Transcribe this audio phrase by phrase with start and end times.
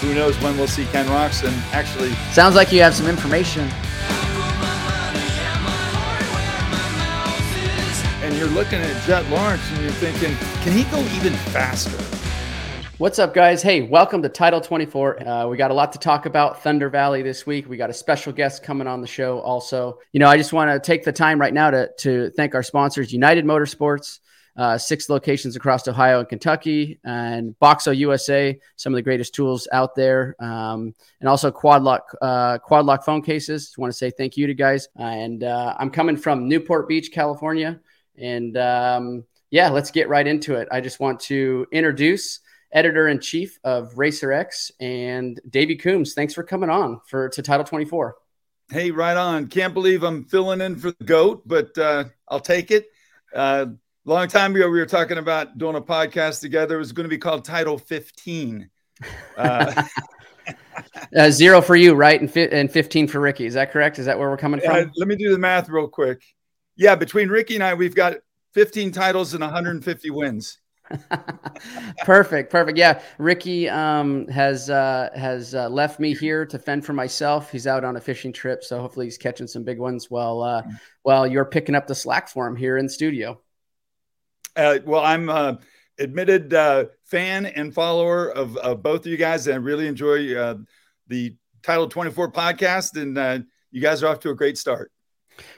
[0.00, 3.68] Who knows when we'll see Ken Roczen actually Sounds like you have some information.
[8.22, 12.17] and you're looking at Jett Lawrence and you're thinking, can he go even faster?
[12.98, 13.62] What's up, guys?
[13.62, 15.22] Hey, welcome to Title 24.
[15.22, 17.68] Uh, we got a lot to talk about Thunder Valley this week.
[17.68, 20.00] We got a special guest coming on the show also.
[20.10, 22.62] You know, I just want to take the time right now to, to thank our
[22.64, 24.18] sponsors, United Motorsports,
[24.56, 29.68] uh, six locations across Ohio and Kentucky, and Boxo USA, some of the greatest tools
[29.70, 32.58] out there, um, and also Quad Lock, uh,
[33.06, 33.66] phone cases.
[33.66, 34.88] Just want to say thank you to guys.
[34.96, 37.78] And uh, I'm coming from Newport Beach, California.
[38.16, 40.66] And um, yeah, let's get right into it.
[40.72, 42.40] I just want to introduce
[42.72, 46.14] editor in chief of Racer X and Davey Coombs.
[46.14, 48.16] Thanks for coming on for to Title 24.
[48.70, 49.46] Hey, right on.
[49.48, 52.86] Can't believe I'm filling in for the GOAT, but uh, I'll take it.
[53.34, 53.66] Uh,
[54.04, 56.76] long time ago, we were talking about doing a podcast together.
[56.76, 58.68] It was going to be called Title 15.
[59.36, 59.84] Uh,
[61.16, 62.20] Uh, zero for you, right?
[62.20, 63.46] And, fi- and 15 for Ricky.
[63.46, 63.98] Is that correct?
[63.98, 64.92] Is that where we're coming uh, from?
[64.96, 66.22] let me do the math real quick.
[66.76, 68.16] Yeah, between Ricky and I, we've got
[68.54, 70.58] 15 titles and 150 wins.
[72.04, 72.78] perfect, perfect.
[72.78, 77.50] Yeah, Ricky um, has uh, has uh, left me here to fend for myself.
[77.50, 80.62] He's out on a fishing trip, so hopefully he's catching some big ones while uh,
[81.02, 83.40] while you're picking up the slack for him here in studio.
[84.56, 85.54] Uh, well, I'm uh,
[85.98, 90.34] admitted uh, fan and follower of, of both of you guys, and I really enjoy
[90.34, 90.56] uh,
[91.06, 93.00] the Title 24 podcast.
[93.00, 94.90] And uh, you guys are off to a great start.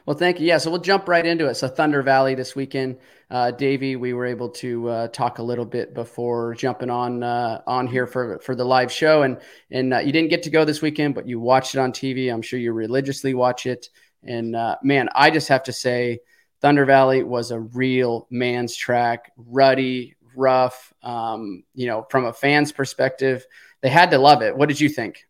[0.06, 0.46] Well, thank you.
[0.46, 1.54] Yeah, so we'll jump right into it.
[1.54, 2.98] So Thunder Valley this weekend,
[3.30, 7.62] uh, Davey, we were able to uh, talk a little bit before jumping on uh,
[7.66, 9.38] on here for for the live show, and
[9.70, 12.32] and uh, you didn't get to go this weekend, but you watched it on TV.
[12.32, 13.88] I'm sure you religiously watch it,
[14.22, 16.20] and uh, man, I just have to say,
[16.60, 20.92] Thunder Valley was a real man's track, ruddy, rough.
[21.02, 23.46] Um, you know, from a fan's perspective,
[23.80, 24.56] they had to love it.
[24.56, 25.24] What did you think?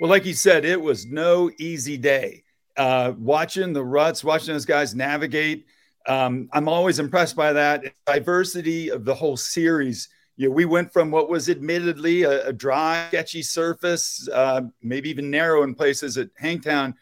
[0.00, 2.44] Well, like you said, it was no easy day.
[2.78, 5.66] Uh, watching the ruts, watching those guys navigate,
[6.06, 10.08] um, I'm always impressed by that diversity of the whole series.
[10.36, 15.10] You know, we went from what was admittedly a, a dry, sketchy surface, uh, maybe
[15.10, 16.94] even narrow in places at Hangtown,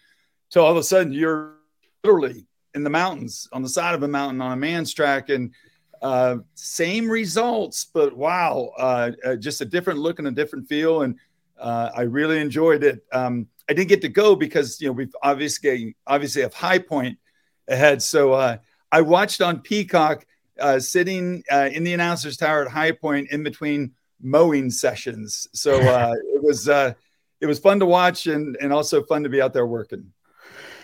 [0.50, 1.56] to all of a sudden you're
[2.02, 5.52] literally in the mountains, on the side of a mountain, on a man's track, and
[6.02, 11.02] uh, same results, but wow, uh, uh, just a different look and a different feel.
[11.02, 11.16] And
[11.58, 13.04] uh, I really enjoyed it.
[13.12, 17.18] Um, I didn't get to go because you know we've obviously obviously have High Point
[17.68, 18.02] ahead.
[18.02, 18.58] So uh,
[18.92, 20.24] I watched on Peacock,
[20.60, 25.46] uh, sitting uh, in the announcers tower at High Point in between mowing sessions.
[25.52, 26.94] So uh, it was uh,
[27.40, 30.12] it was fun to watch and and also fun to be out there working.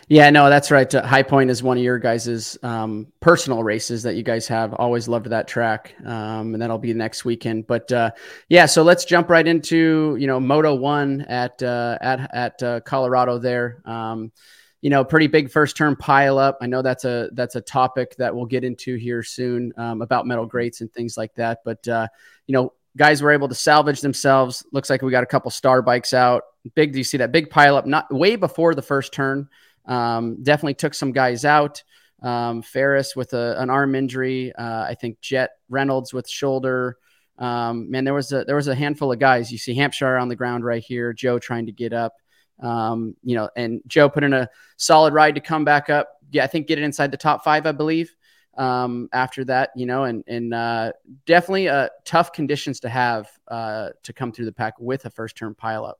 [0.08, 0.92] Yeah, no, that's right.
[0.92, 4.74] Uh, High Point is one of your guys' um, personal races that you guys have.
[4.74, 7.66] Always loved that track, um, and that'll be next weekend.
[7.66, 8.10] But uh,
[8.48, 12.80] yeah, so let's jump right into you know Moto One at uh, at at uh,
[12.80, 13.80] Colorado there.
[13.84, 14.32] Um,
[14.80, 16.58] you know, pretty big first term pile up.
[16.60, 20.26] I know that's a that's a topic that we'll get into here soon um, about
[20.26, 21.60] metal grates and things like that.
[21.64, 22.08] But uh,
[22.48, 24.66] you know, guys were able to salvage themselves.
[24.72, 26.42] Looks like we got a couple star bikes out.
[26.74, 27.86] Big, do you see that big pile up?
[27.86, 29.48] Not way before the first turn.
[29.86, 31.82] Um, definitely took some guys out.
[32.22, 34.52] Um, Farrés with a, an arm injury.
[34.54, 36.96] Uh, I think Jett Reynolds with shoulder.
[37.38, 39.50] Um, man, there was a there was a handful of guys.
[39.50, 41.12] You see Hampshire on the ground right here.
[41.12, 42.14] Jo trying to get up.
[42.62, 46.08] Um, you know, and Jo put in a solid ride to come back up.
[46.30, 48.14] Yeah, I think get it inside the top five, I believe.
[48.56, 50.92] Um, after that, you know, and and uh,
[51.26, 55.36] definitely uh, tough conditions to have uh, to come through the pack with a first
[55.36, 55.94] term pileup.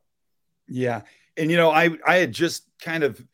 [0.69, 1.03] Yeah,
[1.37, 3.25] and you know, I I had just kind of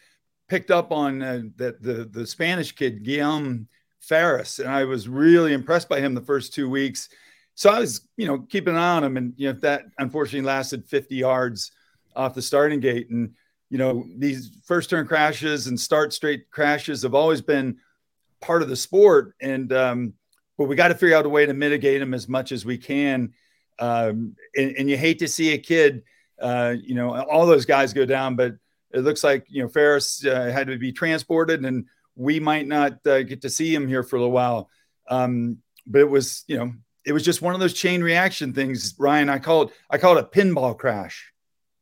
[0.48, 3.66] picked up on uh, that the the Spanish kid Guillem
[4.08, 7.08] Farrés, and I was really impressed by him the first two weeks.
[7.54, 10.46] So I was, you know, keeping an eye on him, and you know that unfortunately
[10.46, 11.72] lasted 50 yards
[12.14, 13.32] off the starting gate, and
[13.70, 17.76] you know these first turn crashes and start straight crashes have always been
[18.40, 20.14] part of the sport, and um,
[20.56, 22.78] but we got to figure out a way to mitigate them as much as we
[22.78, 23.32] can.
[23.80, 26.02] Um, and, and, you hate to see a kid,
[26.40, 28.54] uh, you know, all those guys go down, but
[28.92, 31.86] it looks like you know Farrés uh, had to be transported, and
[32.16, 34.68] we might not uh, get to see him here for a little while.
[35.08, 36.72] Um, but it was, you know,
[37.06, 39.30] it was just one of those chain reaction things, Ryan.
[39.30, 41.32] I call it, I call it a pinball crash.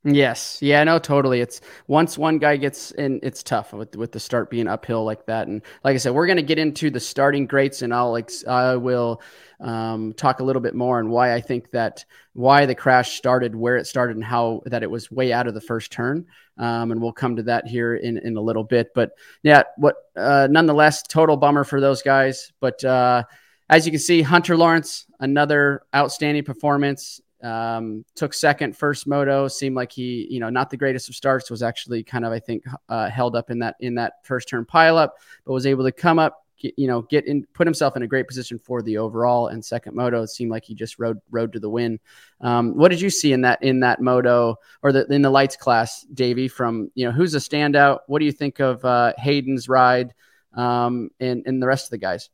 [0.04, 0.58] Yes.
[0.62, 1.40] Yeah, no, totally.
[1.40, 5.26] It's once one guy gets in, it's tough with with the start being uphill like
[5.26, 5.48] that.
[5.48, 8.30] And like I said, we're going to get into the starting grates and I'll like
[8.46, 9.20] I will
[9.60, 13.54] um, talk a little bit more on why I think that why the crash started,
[13.54, 16.26] where it started, and how that it was way out of the first turn.
[16.58, 18.88] Um, and we'll come to that here in in a little bit.
[18.94, 19.12] But
[19.42, 22.52] yeah, what uh, nonetheless, total bummer for those guys.
[22.60, 23.24] But uh,
[23.68, 27.20] as you can see, Hunter Lawrence, another outstanding performance.
[27.42, 29.46] Um, took second first moto.
[29.46, 31.50] Seemed like he, you know, not the greatest of starts.
[31.50, 34.64] Was actually kind of, I think, uh, held up in that in that first turn
[34.64, 35.10] pileup,
[35.44, 38.06] but was able to come up, get, you know, get in, put himself in a
[38.06, 40.22] great position for the overall and second moto.
[40.22, 42.00] It seemed like he just rode rode to the win.
[42.40, 45.56] Um, what did you see in that in that moto or the in the lights
[45.56, 46.48] class, Davey?
[46.48, 48.00] From you know, who's a standout?
[48.06, 50.14] What do you think of uh, Haiden's ride
[50.54, 52.30] um, and and the rest of the guys?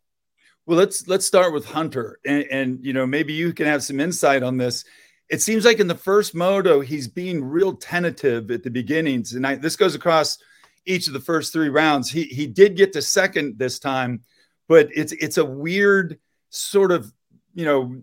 [0.66, 3.98] Well, let's let's start with Hunter, and, and, you know maybe you can have some
[3.98, 4.84] insight on this.
[5.28, 9.46] It seems like in the first moto he's being real tentative at the beginnings, and
[9.46, 10.38] I, this goes across
[10.86, 12.10] each of the first three rounds.
[12.10, 14.22] He he did get to second this time,
[14.68, 16.18] but it's it's a weird
[16.50, 17.12] sort of
[17.54, 18.02] you know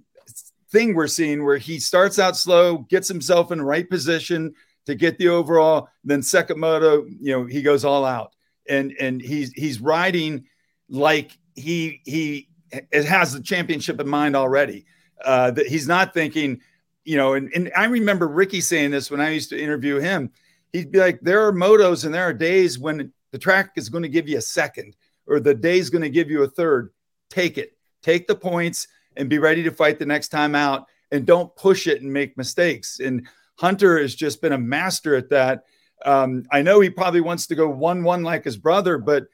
[0.71, 4.53] thing we're seeing where he starts out slow, gets himself in the right position
[4.85, 8.33] to get the overall, then second moto, you know, he goes all out,
[8.67, 10.45] and and he's he's riding
[10.89, 14.85] like he he it has the championship in mind already.
[15.23, 16.61] Uh, that he's not thinking,
[17.03, 20.31] you know, and, and I remember Ricky saying this when I used to interview him.
[20.73, 24.03] He'd be like, there are motos and there are days when the track is going
[24.03, 24.95] to give you a second
[25.27, 26.91] or the day's going to give you a third.
[27.29, 31.25] Take it, take the points and be ready to fight the next time out and
[31.25, 32.99] don't push it and make mistakes.
[32.99, 35.65] And Hunter has just been a master at that.
[36.05, 39.27] Um, I know he probably wants to go one one like his brother, but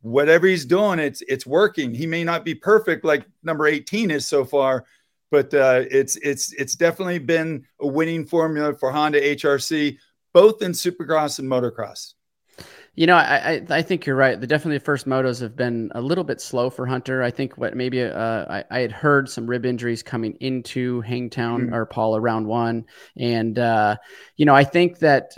[0.00, 1.94] whatever he's doing, it's it's working.
[1.94, 4.84] He may not be perfect like number 18 is so far,
[5.30, 9.96] but uh, it's it's it's definitely been a winning formula for Honda HRC,
[10.38, 12.14] both in Supercross and motocross.
[12.94, 14.40] You know, I, I, I think you're right.
[14.40, 17.24] The definitely the first motos have been a little bit slow for Hunter.
[17.24, 21.62] I think what maybe uh, I, I had heard some rib injuries coming into Hangtown
[21.62, 21.74] mm-hmm.
[21.74, 22.86] or Pala round one,
[23.16, 23.96] and uh,
[24.36, 25.34] you know I think that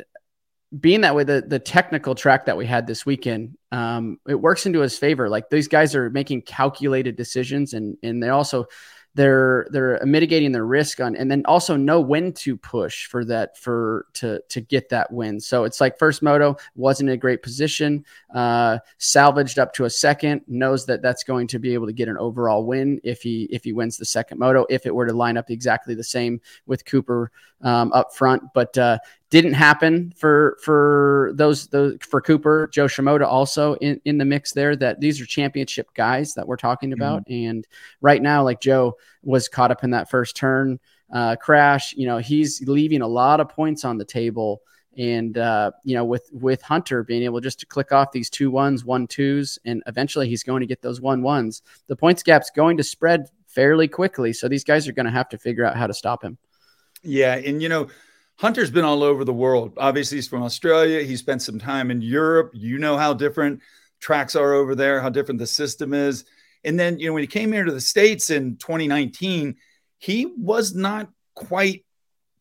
[0.78, 4.66] being that way, the the technical track that we had this weekend, um, it works
[4.66, 5.30] into his favor.
[5.30, 8.66] Like these guys are making calculated decisions, and and they also
[9.14, 13.58] they're they're mitigating the risk on and then also know when to push for that
[13.58, 15.40] for to to get that win.
[15.40, 18.04] So it's like first moto wasn't in a great position
[18.34, 22.08] uh salvaged up to a second knows that that's going to be able to get
[22.08, 25.12] an overall win if he if he wins the second moto if it were to
[25.12, 27.32] line up exactly the same with cooper
[27.62, 28.42] um, up front.
[28.54, 28.98] But uh
[29.30, 34.52] didn't happen for for those those for Cooper, Jo Shimoda also in, in the mix
[34.52, 34.74] there.
[34.74, 37.48] That these are championship guys that we're talking about, mm-hmm.
[37.48, 37.66] and
[38.00, 40.80] right now, like Jo was caught up in that first turn
[41.12, 41.94] uh, crash.
[41.96, 44.62] You know, he's leaving a lot of points on the table,
[44.98, 48.50] and uh, you know, with with Hunter being able just to click off these two
[48.50, 51.62] ones, one twos, and eventually he's going to get those one ones.
[51.86, 55.28] The points gap's going to spread fairly quickly, so these guys are going to have
[55.28, 56.36] to figure out how to stop him.
[57.04, 57.88] Yeah, and you know
[58.40, 59.74] Hunter's been all over the world.
[59.76, 61.02] Obviously, he's from Australia.
[61.02, 62.52] He spent some time in Europe.
[62.54, 63.60] You know how different
[64.00, 66.24] tracks are over there, how different the system is.
[66.64, 69.56] And then, you know, when he came here to the States in 2019,
[69.98, 71.84] he was not quite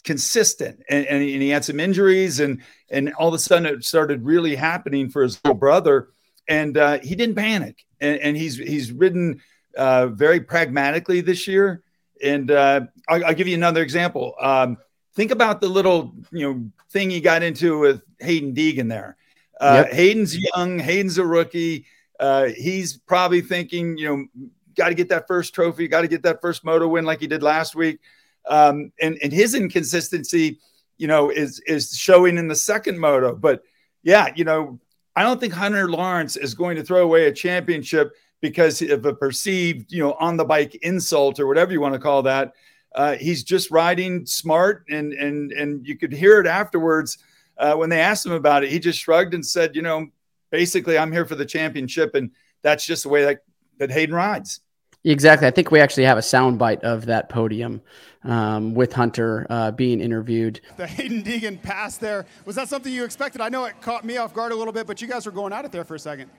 [0.05, 3.83] consistent and, and, and, he had some injuries and and all of a sudden it
[3.83, 6.07] started really happening for his little brother
[6.47, 9.41] and uh, he didn't panic and, and he's he's ridden
[9.75, 11.83] uh, very pragmatically this year
[12.23, 12.79] and uh,
[13.09, 14.77] I'll, I'll, give you another example um,
[15.13, 19.17] think about the little you know thing he got into with Haiden Deegan there.
[19.59, 19.93] Uh, yep.
[19.93, 20.79] Haiden's young.
[20.79, 21.85] Haiden's a rookie.
[22.19, 26.23] Uh, he's probably thinking, you know, got to get that first trophy, got to get
[26.23, 27.99] that first moto win like he did last week.
[28.47, 30.59] Um, and and his inconsistency,
[30.97, 33.35] you know, is is showing in the second moto.
[33.35, 33.63] But
[34.03, 34.79] yeah, you know,
[35.15, 39.13] I don't think Hunter Lawrence is going to throw away a championship because of a
[39.13, 42.53] perceived, you know, on the bike insult or whatever you want to call that
[42.95, 47.17] uh, he's just riding smart, and and and you could hear it afterwards
[47.57, 48.71] uh, when they asked him about it.
[48.71, 50.07] He just shrugged and said, "You know,
[50.49, 52.31] basically, I'm here for the championship, and
[52.61, 53.43] that's just the way that
[53.77, 54.61] that Haiden rides.
[55.05, 55.47] Exactly.
[55.47, 57.81] I think we actually have a soundbite of that podium
[58.25, 60.59] um, with Hunter uh, being interviewed.
[60.75, 63.39] The Haiden Deegan pass there was that something you expected?
[63.39, 65.53] I know it caught me off guard a little bit, but you guys were going
[65.53, 66.29] at it there for a second.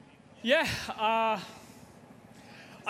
[0.42, 1.40] Yeah.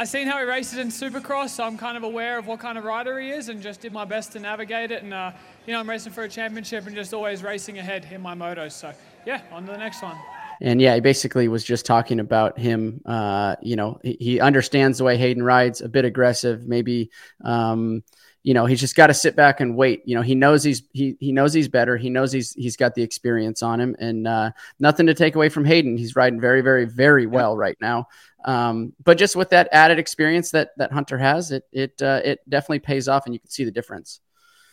[0.00, 2.58] Uh, I seen how he races in Supercross, so I'm kind of aware of what
[2.58, 5.02] kind of rider he is, and just did my best to navigate it.
[5.02, 5.32] And uh,
[5.66, 8.72] you know, I'm racing for a championship and just always racing ahead in my motos.
[8.72, 8.92] So
[9.26, 10.16] yeah, on to the next one
[10.62, 13.00] and yeah, he basically was just talking about him.
[13.06, 17.10] Uh, you know, he, he, understands the way Haiden rides, a bit aggressive, maybe.
[17.42, 18.02] Um,
[18.42, 20.02] you know, he's just got to sit back and wait.
[20.06, 21.96] You know, he knows he's he he knows he's better.
[21.96, 25.50] He knows he's he's got the experience on him, and uh, nothing to take away
[25.50, 25.98] from Haiden.
[25.98, 28.08] He's riding very, very, very well right now.
[28.46, 32.40] Um, but just with that added experience that that Hunter has, it it uh, it
[32.48, 34.20] definitely pays off, and you can see the difference.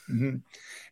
[0.09, 0.37] Mm-hmm.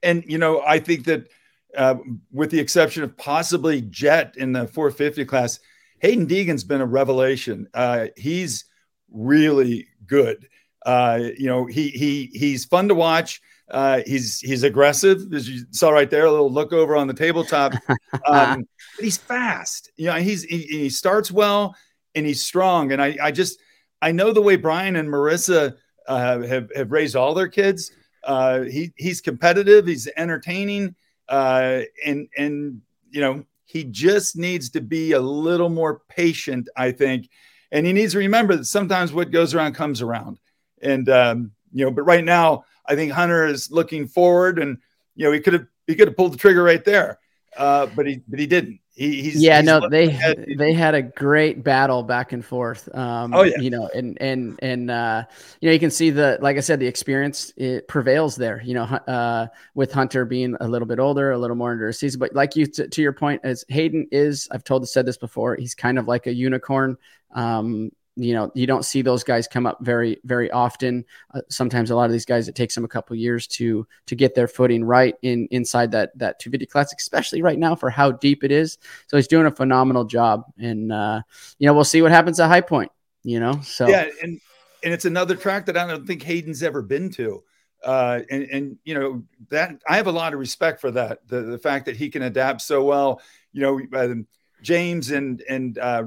[0.03, 1.29] And you know, I think that
[1.77, 1.95] uh,
[2.31, 5.59] with the exception of possibly jett in the 450 class,
[6.03, 7.67] Haiden Deegan's been a revelation.
[7.73, 8.65] Uh, he's
[9.11, 10.47] really good.
[10.85, 13.41] Uh, you know, he he he's fun to watch.
[13.69, 16.25] Uh, he's he's aggressive, as you saw right there.
[16.25, 17.73] A little look over on the tabletop.
[18.27, 18.65] Um,
[18.99, 19.91] he's fast.
[19.97, 21.75] You know, he's he, he, starts well
[22.15, 22.91] and he's strong.
[22.91, 23.59] And I I just
[24.01, 25.75] I know the way Brian and Marissa
[26.07, 27.91] uh, have have raised all their kids.
[28.23, 29.85] Uh, he he's competitive.
[29.85, 30.95] He's entertaining
[31.29, 36.91] uh, and and you know he just needs to be a little more patient, I
[36.91, 37.29] think,
[37.71, 40.39] and he needs to remember that sometimes what goes around comes around,
[40.85, 41.91] and um, you know.
[41.91, 44.77] But right now, I think Hunter is looking forward, and
[45.15, 47.19] you know he could have he could have pulled the trigger right there,
[47.57, 48.79] uh, but he but he didn't.
[48.95, 50.45] He, he's yeah, he's no, they ahead.
[50.57, 52.87] they had a great battle back and forth.
[52.95, 55.25] Um, oh yeah, you know, and and and uh,
[55.59, 58.61] you know, you can see the like I said, the experience it prevails there.
[58.63, 61.93] You know, uh, with Hunter being a little bit older, a little more under a
[61.93, 65.17] season, but like you to, to your point, as Haiden is, I've told said this
[65.17, 66.97] before, he's kind of like a unicorn.
[67.33, 71.03] Um, you know you don't see those guys come up very very often
[71.33, 74.15] uh, sometimes a lot of these guys it takes them a couple years to to
[74.15, 78.11] get their footing right in inside that that 250 classic especially right now for how
[78.11, 81.21] deep it is so he's doing a phenomenal job and uh
[81.59, 82.91] you know we'll see what happens at high point
[83.23, 84.39] you know so yeah and
[84.83, 87.43] and it's another track that i don't think haiden's ever been to
[87.83, 91.19] uh, and, and you know that I have a lot of respect for that.
[91.27, 93.21] The, the fact that he can adapt so well.
[93.53, 94.15] You know, uh,
[94.63, 96.05] James and and uh,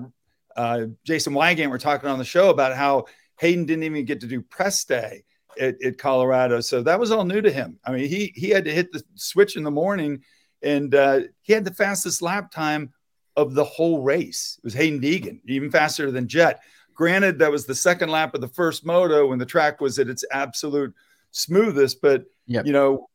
[0.58, 3.06] uh, Jason Weigandt were talking on the show about how
[3.40, 5.22] Haiden didn't even get to do press day
[5.58, 7.78] at, at, Colorado, so that was all new to him.
[7.84, 10.24] I mean, he he had to hit the switch in the morning,
[10.60, 12.92] and uh, he had the fastest lap time
[13.36, 14.58] of the whole race.
[14.58, 16.60] It was Haiden Deegan, even faster than Jett.
[16.92, 20.08] Granted, that was the second lap of the first moto when the track was at
[20.08, 20.92] its absolute
[21.30, 22.66] smoothest, but yep.
[22.66, 23.08] you know,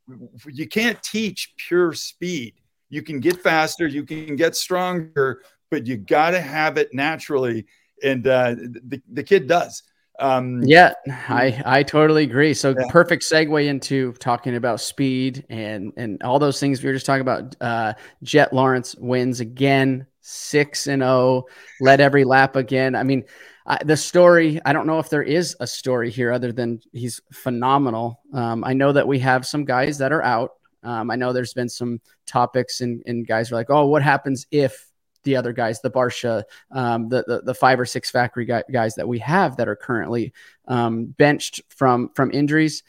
[0.48, 2.54] you can't teach pure speed.
[2.90, 5.42] You can get faster, you can get stronger,
[5.74, 7.66] but you got to have it naturally.
[8.04, 9.82] And uh, the, the kid does.
[10.20, 12.54] Um, yeah, I, I totally agree.
[12.54, 12.86] So yeah.
[12.90, 17.22] perfect segue into talking about speed and, and all those things we were just talking
[17.22, 17.56] about.
[17.60, 21.48] Uh, Jett Lawrence wins again, six and oh,
[21.82, 22.96] led every lap again.
[22.96, 23.24] I mean,
[23.66, 27.20] I, the story, I don't know if there is a story here other than he's
[27.32, 28.20] phenomenal.
[28.32, 30.52] Um, I know that we have some guys that are out.
[30.84, 34.46] Um, I know there's been some topics and, and guys are like, oh, what happens
[34.52, 34.93] if
[35.24, 39.08] the other guys, the Barcia, um, the, the, the five or six factory guys that
[39.08, 40.34] we have that are currently
[40.68, 42.84] um, benched from from injuries.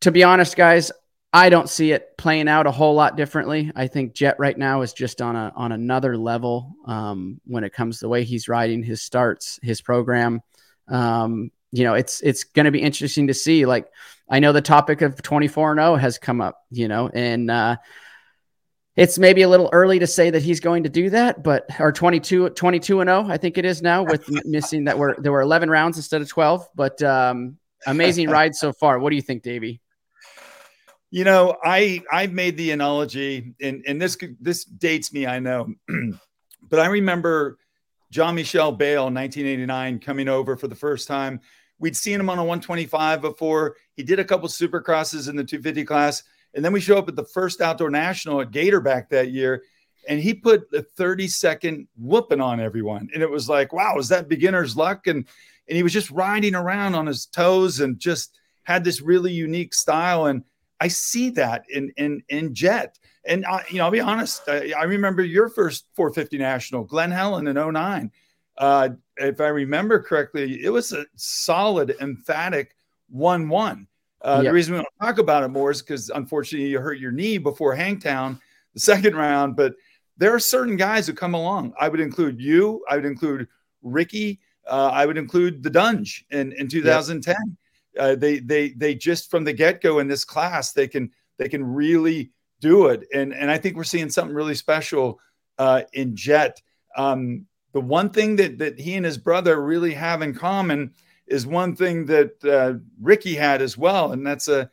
[0.00, 0.92] To be honest, guys,
[1.32, 3.70] I don't see it playing out a whole lot differently.
[3.76, 7.72] I think Jett right now is just on a on another level um, when it
[7.72, 10.40] comes to the way he's riding his starts, his program.
[10.88, 13.66] Um, you know, it's it's going to be interesting to see.
[13.66, 13.88] Like,
[14.28, 17.76] I know the topic of 24 and 0 has come up, you know, and uh,
[18.98, 21.92] it's maybe a little early to say that he's going to do that, but or
[21.92, 25.40] 22, 22 and 0, I think it is now with missing that were there were
[25.40, 28.98] 11 rounds instead of 12, but um, amazing ride so far.
[28.98, 29.80] What do you think, Davey?
[31.12, 35.72] You know, I I made the analogy, and and this this dates me, I know,
[36.68, 37.58] but I remember
[38.10, 41.40] Jean Michel Bayle, 1989, coming over for the first time.
[41.78, 43.76] We'd seen him on a 125 before.
[43.94, 46.24] He did a couple supercrosses in the 250 class
[46.54, 49.62] and then we show up at the first outdoor national at Gatorback that year,
[50.08, 53.08] and he put a 30 second whooping on everyone.
[53.12, 55.06] And it was like, wow, is that beginner's luck?
[55.06, 55.26] And
[55.68, 59.74] and he was just riding around on his toes and just had this really unique
[59.74, 60.26] style.
[60.26, 60.42] And
[60.80, 62.98] I see that in in in Jett.
[63.26, 64.42] And I, you know, I'll be honest.
[64.48, 68.10] I, I remember your first 450 national, Glen Helen in 09.
[68.56, 72.74] Uh, if I remember correctly, it was a solid, emphatic
[73.10, 73.86] one-one.
[74.22, 74.50] Uh, yep.
[74.50, 77.38] The reason we don't talk about it more is because unfortunately you hurt your knee
[77.38, 78.40] before Hangtown,
[78.74, 79.56] the second round.
[79.56, 79.74] But
[80.16, 81.74] there are certain guys who come along.
[81.78, 82.84] I would include you.
[82.90, 83.46] I would include
[83.82, 84.40] Ricky.
[84.66, 87.34] uh, I would include the Dunge in, in 2010.
[87.34, 87.46] Yep.
[87.98, 91.48] Uh, they they they just from the get go in this class they can they
[91.48, 95.18] can really do it, and and I think we're seeing something really special
[95.58, 96.60] uh, in Jett.
[96.96, 100.92] Um, the one thing that that he and his brother really have in common
[101.28, 104.70] is one thing that uh, Ricky had as well, and that's a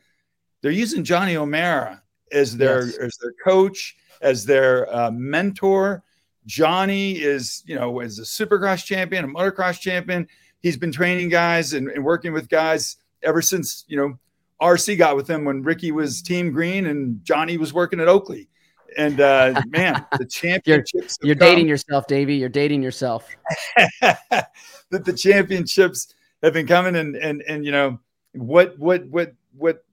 [0.62, 2.96] they're using Johnny O'Mara as their yes.
[2.96, 6.02] as their coach, as their uh, mentor.
[6.46, 10.28] Johnny is, you know, as a supercross champion, a motocross champion.
[10.60, 14.18] He's been training guys and, and working with guys ever since, you know,
[14.60, 18.48] RC got with him when Ricky was Team Green and Johnny was working at Oakley.
[18.96, 21.18] And uh, man, the championships.
[21.20, 22.36] you're, you're dating yourself, Davey.
[22.36, 23.28] You're dating yourself.
[24.00, 24.48] that
[24.90, 26.14] the championships
[26.46, 27.98] have been coming, and and and you know
[28.32, 29.84] what what what what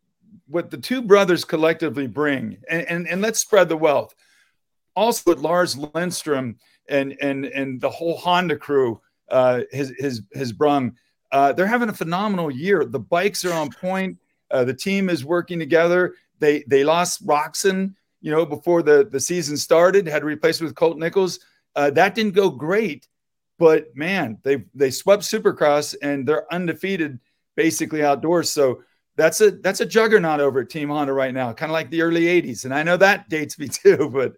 [0.48, 4.14] what the two brothers collectively bring, and and, and let's spread the wealth.
[4.96, 6.58] Also, with Lars Lindstrom
[6.90, 10.96] and and and the whole Honda crew, uh, his his his brung,
[11.32, 12.86] uh, they're having a phenomenal year.
[12.86, 14.18] The bikes are on point.
[14.52, 16.14] Uh, the team is working together.
[16.40, 20.08] They they lost Roczen you know, before the the season started.
[20.08, 21.40] Had to replace it with Colt Nichols.
[21.76, 23.08] Uh, that didn't go great,
[23.64, 27.18] but man, they they swept Supercross and they're undefeated
[27.56, 28.50] basically outdoors.
[28.50, 28.84] So
[29.16, 32.02] that's a that's a juggernaut over at Team Honda right now, kind of like the
[32.02, 32.66] early '80s.
[32.66, 34.34] And I know that dates me too, but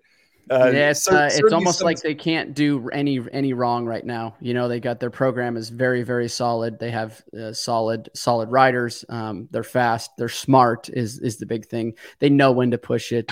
[0.51, 4.35] uh, yeah, it's, uh, it's almost like they can't do any any wrong right now.
[4.41, 6.77] You know, they got their program is very very solid.
[6.77, 9.03] They have uh, solid solid riders.
[9.09, 10.11] Um, they're fast.
[10.19, 10.87] They're smart.
[10.89, 11.95] Is is the big thing.
[12.19, 13.31] They know when to push it.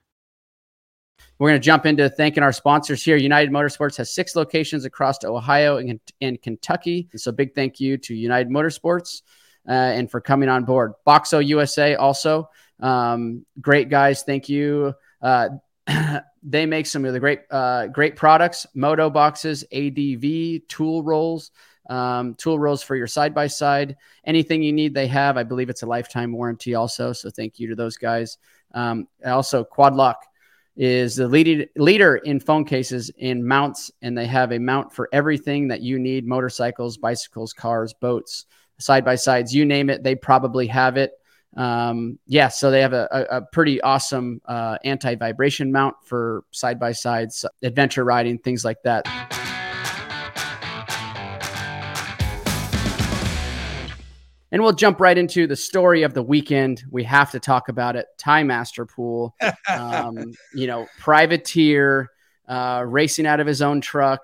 [1.41, 3.17] We're going to jump into thanking our sponsors here.
[3.17, 7.09] United Motorsports has six locations across Ohio and, and Kentucky.
[7.15, 9.23] So, big thank you to United Motorsports
[9.67, 10.93] uh, and for coming on board.
[11.07, 12.47] Boxo USA also
[12.79, 14.21] um, great guys.
[14.21, 14.93] Thank you.
[15.19, 15.49] Uh,
[16.43, 21.49] they make some of the great, uh, great products, moto boxes, ADV, tool rolls,
[21.89, 23.97] um, tool rolls for your side by side.
[24.25, 25.37] Anything you need, they have.
[25.37, 27.13] I believe it's a lifetime warranty also.
[27.13, 28.37] So thank you to those guys.
[28.75, 30.27] Um, also, Quad Lock
[30.75, 35.09] is the leading leader in phone cases in mounts, and they have a mount for
[35.11, 38.45] everything that you need: motorcycles, bicycles, cars, boats,
[38.79, 40.03] side by sides, you name it.
[40.03, 41.11] They probably have it
[41.57, 46.43] um, yeah, so they have a, a, a pretty awesome uh, anti vibration mount for
[46.51, 49.05] side by sides, adventure riding, things like that.
[54.51, 56.83] And we'll jump right into the story of the weekend.
[56.91, 58.07] We have to talk about it.
[58.17, 59.31] Ty Masterpool,
[59.69, 62.09] um, you know, privateer,
[62.47, 64.21] uh, racing out of his own truck.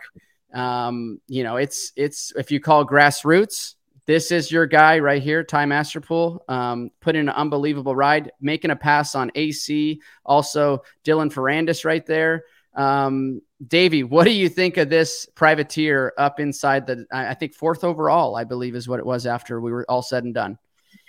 [0.53, 3.75] Um, you know, it's it's if you call grassroots,
[4.07, 6.39] this is your guy right here, Ty Masterpool.
[6.49, 10.01] Um, put in an unbelievable ride, making a pass on AC.
[10.25, 12.45] Also, Dylan Ferrandis right there.
[12.73, 17.83] Um, Davey, what do you think of this privateer up inside the, I think, fourth
[17.83, 20.59] overall, I believe is what it was after we were all said and done?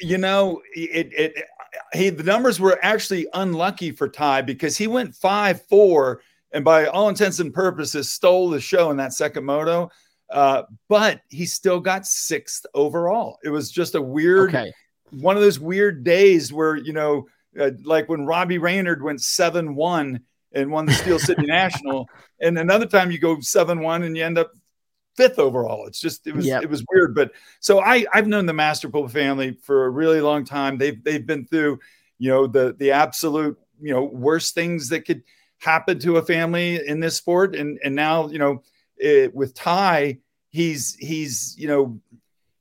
[0.01, 1.45] You know, it, it,
[1.93, 6.21] he, the numbers were actually unlucky for Ty because he went 5 4
[6.53, 9.91] and by all intents and purposes stole the show in that second moto.
[10.31, 13.39] Uh, but he still got sixth overall.
[13.43, 14.73] It was just a weird, okay.
[15.11, 17.27] one of those weird days where, you know,
[17.59, 20.21] uh, like when Robbie Reynard went 7 1
[20.53, 22.09] and won the Steel City National.
[22.41, 24.53] And another time you go 7 1 and you end up
[25.17, 25.87] fifth overall.
[25.87, 26.63] It's just, it was, yep.
[26.63, 27.15] it was weird.
[27.15, 30.79] But so I, I've known the Masterpool family for a really long time.
[30.79, 31.81] They've, they've been through,
[32.19, 35.23] you know, the, the absolute, you know, worst things that could
[35.59, 37.57] happen to a family in this sport.
[37.57, 38.63] And, and now, you know,
[38.97, 40.19] it, with Ty,
[40.51, 42.01] he's he's you know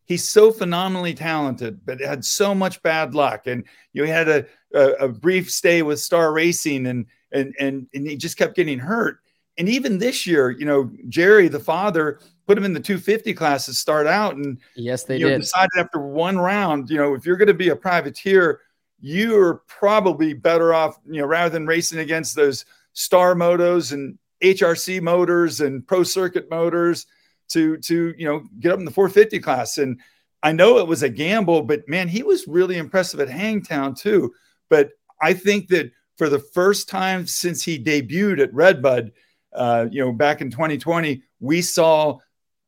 [0.06, 3.48] he's so phenomenally talented, but had so much bad luck.
[3.48, 7.54] And you know, he had a, a, a brief stay with Star Racing, and and
[7.60, 9.20] and and he just kept getting hurt.
[9.58, 13.66] And even this year, you know, Jerry, the father, put him in the 250 class
[13.66, 15.30] to start out, and yes, they did.
[15.30, 18.62] Know, decided after one round, you know, if you're going to be a privateer,
[19.00, 25.02] you're probably better off, you know, rather than racing against those star motos and HRC
[25.02, 27.08] motors and pro circuit motors
[27.50, 29.78] to to you know get up in the 450 class.
[29.78, 30.00] And
[30.44, 34.34] I know it was a gamble, but man, he was really impressive at Hangtown too.
[34.70, 39.12] But I think that for the first time since he debuted at Redbud,
[39.54, 42.18] uh, you know, back in 2020, we saw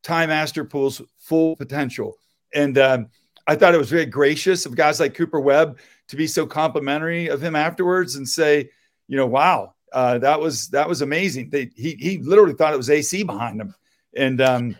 [0.02, 2.16] Ty Masterpool's full potential.
[2.54, 3.08] And um,
[3.46, 7.28] I thought it was very gracious of guys like Cooper Webb to be so complimentary
[7.28, 8.70] of him afterwards and say,
[9.08, 11.50] you know, wow, uh, that was that was amazing.
[11.50, 13.74] They, he he literally thought it was AC behind him,
[14.14, 14.76] and um,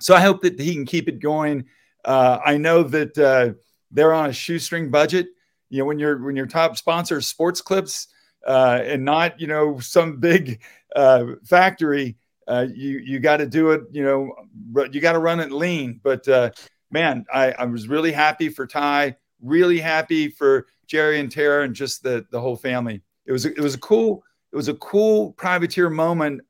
[0.00, 1.66] so I hope that he can keep it going.
[2.04, 3.54] Uh, I know that uh,
[3.90, 5.28] they're on a shoestring budget.
[5.70, 8.08] You know, when your when your top sponsor is Sports Clips
[8.46, 10.62] uh, and not you know some big
[10.94, 13.82] uh, factory, uh, you you got to do it.
[13.90, 16.00] You know, you got to run it lean.
[16.02, 16.50] But uh,
[16.90, 19.16] man, I, I was really happy for Ty.
[19.40, 23.02] Really happy for Jerry and Tara and just the the whole family.
[23.26, 26.40] It was it was a cool it was a cool privateer moment,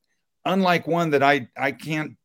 [0.44, 2.16] unlike one that I I can't.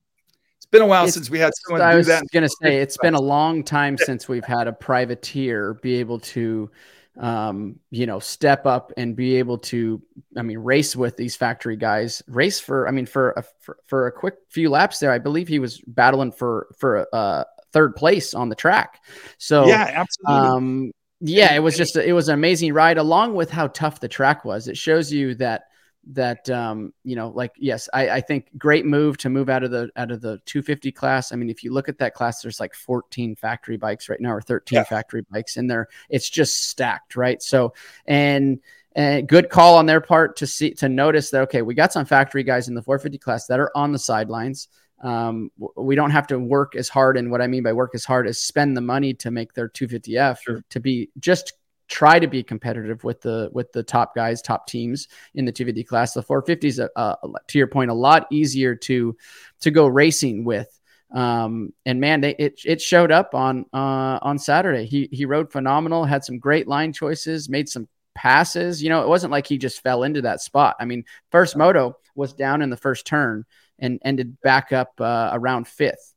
[0.73, 2.97] Been a while It's- since we had someone I do was going to say it's
[2.97, 6.71] been a long time since we've had a privateer be able to,
[7.19, 10.01] um, you know, step up and be able to,
[10.35, 12.23] I mean, race with these factory guys.
[12.27, 15.47] Race for, I mean, for a, for, for a quick few laps there, I believe
[15.47, 19.03] he was battling for for uh, third place on the track.
[19.37, 20.49] So yeah, absolutely.
[20.49, 24.07] um, yeah, it was just it was an amazing ride, along with how tough the
[24.07, 24.67] track was.
[24.67, 25.65] It shows you that
[26.07, 29.71] that um, you know, like yes, I, I think great move to move out of
[29.71, 31.31] the out of the 250 class.
[31.31, 34.31] I mean, if you look at that class, there's like 14 factory bikes right now,
[34.33, 34.83] or 13 Yeah.
[34.83, 35.87] factory bikes in there.
[36.09, 37.41] It's just stacked, right?
[37.41, 37.73] So
[38.05, 38.59] and
[38.95, 42.05] and good call on their part to see to notice that okay, we got some
[42.05, 44.67] factory guys in the 450 class that are on the sidelines.
[45.01, 48.05] Um, we don't have to work as hard, and what I mean by work as
[48.05, 50.63] hard is spend the money to make their 250F Sure.
[50.69, 51.53] to be just
[51.87, 55.83] try to be competitive with the with the top guys, top teams in the 250
[55.83, 56.13] class.
[56.13, 57.17] The 450 is a,
[57.47, 59.15] to your point a lot easier to
[59.61, 60.79] to go racing with.
[61.13, 64.85] Um, and man, they, it it showed up on uh, on Saturday.
[64.85, 68.81] He he rode phenomenal, had some great line choices, made some passes.
[68.81, 70.75] You know, it wasn't like he just fell into that spot.
[70.79, 73.45] I mean, first moto was down in the first turn
[73.79, 76.12] and ended back up uh, around fifth.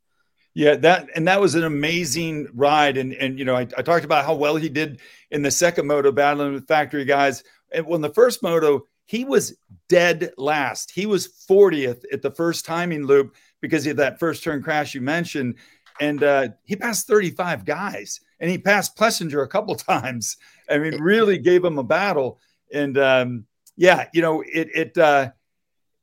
[0.57, 2.97] Yeah, that and that was an amazing ride.
[2.97, 5.85] And and you know, I, I talked about how well he did in the second
[5.85, 7.43] moto battling with factory guys.
[7.71, 9.55] And when the first moto, he was
[9.87, 10.89] dead last.
[10.89, 15.01] He was 40th at the first timing loop because of that first turn crash you
[15.01, 15.57] mentioned.
[15.99, 20.37] And uh, he passed 35 guys and he passed Plessinger a couple times.
[20.67, 22.39] I mean, really gave him a battle.
[22.73, 25.29] And um, yeah, you know, it it uh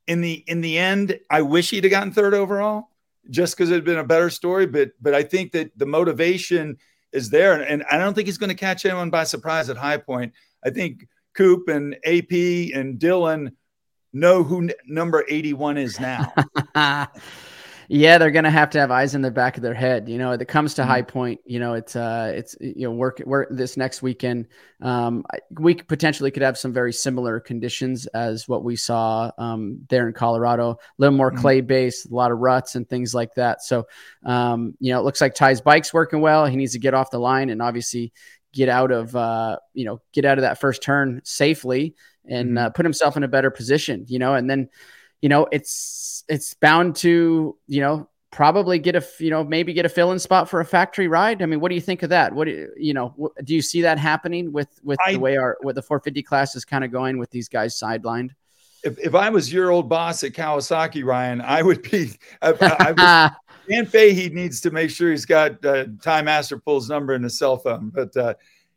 [0.06, 2.90] in the in the end, I wish he'd have gotten third overall
[3.30, 4.66] just because it'd been a better story.
[4.66, 6.78] But but I think that the motivation
[7.12, 9.76] is there, and, and I don't think he's going to catch anyone by surprise at
[9.76, 10.32] High Point.
[10.64, 12.32] I think Coop and AP
[12.74, 13.52] and Dylan
[14.12, 16.32] know who n- number 81 is now.
[17.88, 20.08] yeah, they're gonna have to have eyes in the back of their head.
[20.08, 20.86] You know, it comes to Mhm.
[20.86, 21.40] High Point.
[21.44, 24.46] You know, it's uh, it's you know, work work this next weekend.
[24.80, 30.06] Um, we potentially could have some very similar conditions as what we saw um there
[30.06, 30.72] in Colorado.
[30.72, 31.36] A little more Mhm.
[31.38, 33.62] clay based, a lot of ruts and things like that.
[33.62, 33.86] So,
[34.24, 36.46] um, you know, it looks like Ty's bike's working well.
[36.46, 38.12] He needs to get off the line and obviously
[38.52, 41.94] get out of uh, you know, get out of that first turn safely
[42.26, 42.58] and Mhm.
[42.58, 44.04] uh, put himself in a better position.
[44.08, 44.68] You know, and then
[45.24, 49.86] you know it's it's bound to you know probably get a you know maybe get
[49.86, 52.34] a fill-in spot for a factory ride i mean what do you think of that
[52.34, 55.38] what do you, you know do you see that happening with with I- the way
[55.38, 58.32] our with the 450 class is kind of going with these guys sidelined
[58.82, 62.18] if, if I was your old boss at Kawasaki, Ryan, I would be.
[62.42, 63.32] I, I, would
[63.70, 67.56] Dan Fahie needs to make sure he's got uh, Ty Masterpool's number in his cell
[67.56, 67.88] phone.
[67.88, 68.34] But uh,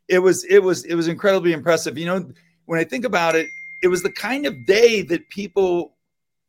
[0.08, 1.98] it was it was it was incredibly impressive.
[1.98, 2.32] You know,
[2.64, 3.50] when I think about it,
[3.82, 5.97] it was the kind of day that people,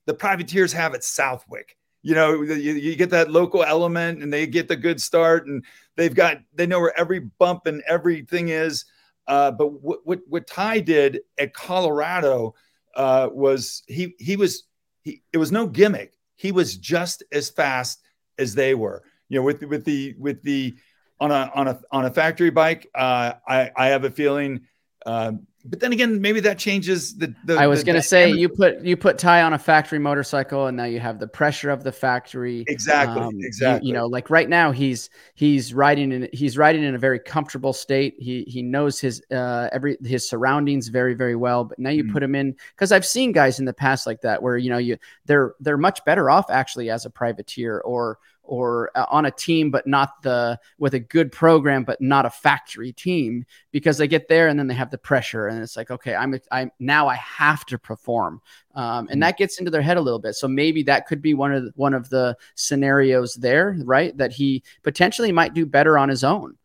[0.10, 1.78] the privateers, have at Southwick.
[2.02, 5.64] You know, you, you get that local element, and they get the good start, and
[5.96, 8.86] they've got they know where every bump and everything is.
[9.28, 12.56] Uh, but what, what what Ty did at Colorado
[12.96, 14.64] uh, was he he was
[15.04, 16.18] he it was no gimmick.
[16.38, 18.02] He was just as fast
[18.40, 19.04] as they were.
[19.28, 20.74] You know, with with the with the
[21.20, 22.90] on a on a on a factory bike.
[22.96, 24.62] Uh, I I have a feeling.
[25.06, 27.34] Um, but then again, maybe that changes the.
[27.44, 30.68] the i was going to say you put you put ty on a factory motorcycle
[30.68, 33.88] and now you have the pressure of the factory exactly Um, exactly.
[33.88, 37.74] You, know, like right now he's he's riding in he's riding in a very comfortable
[37.74, 38.16] state.
[38.20, 41.66] He he knows his uh every his surroundings very very well.
[41.66, 42.14] But now you Mhm.
[42.14, 44.78] put him in because I've seen guys in the past like that where you know
[44.78, 48.18] you they're they're much better off actually as a privateer or
[48.50, 52.30] or uh, on a team but not the with a good program but not a
[52.30, 55.92] factory team because they get there and then they have the pressure and it's like
[55.92, 58.42] okay I'm I'm now I have to perform
[58.80, 60.36] um, and that gets into their head a little bit.
[60.36, 64.16] So maybe that could be one of the, one of the scenarios there, right?
[64.16, 66.56] That he potentially might do better on his own.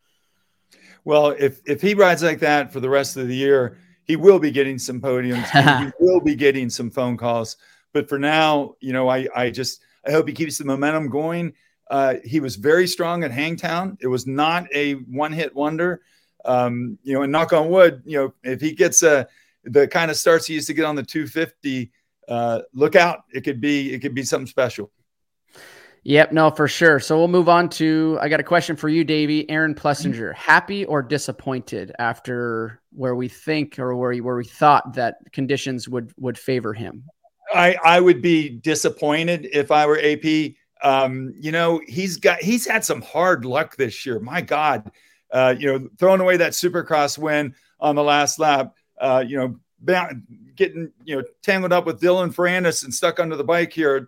[1.04, 4.38] Well, if if he rides like that for the rest of the year, he will
[4.38, 5.44] be getting some podiums.
[5.84, 7.56] he will be getting some phone calls.
[7.92, 11.52] But for now, you know, I I just I hope he keeps the momentum going.
[11.90, 13.98] Uh, he was very strong at Hangtown.
[14.00, 16.02] It was not a one hit wonder.
[16.44, 19.26] Um, you know, and knock on wood, you know, if he gets a,
[19.64, 21.90] the kind of starts he used to get on the 250,
[22.28, 23.24] uh, look out.
[23.32, 24.90] It could be, it could be something special.
[26.04, 27.00] Yep, no, for sure.
[27.00, 28.18] So we'll move on to.
[28.20, 29.48] I got a question for you, Davey.
[29.48, 34.94] Aaron Plessinger, happy or disappointed after where we think or where we, where we thought
[34.94, 37.04] that conditions would would favor him?
[37.54, 40.52] I I would be disappointed if I were AP.
[40.84, 44.20] Um, you know, he's got he's had some hard luck this year.
[44.20, 44.90] My God,
[45.32, 48.74] uh, you know, throwing away that Supercross win on the last lap.
[49.00, 49.56] Uh, you know,
[50.54, 54.02] getting you know tangled up with Dylan Ferrandis and stuck under the bike here, at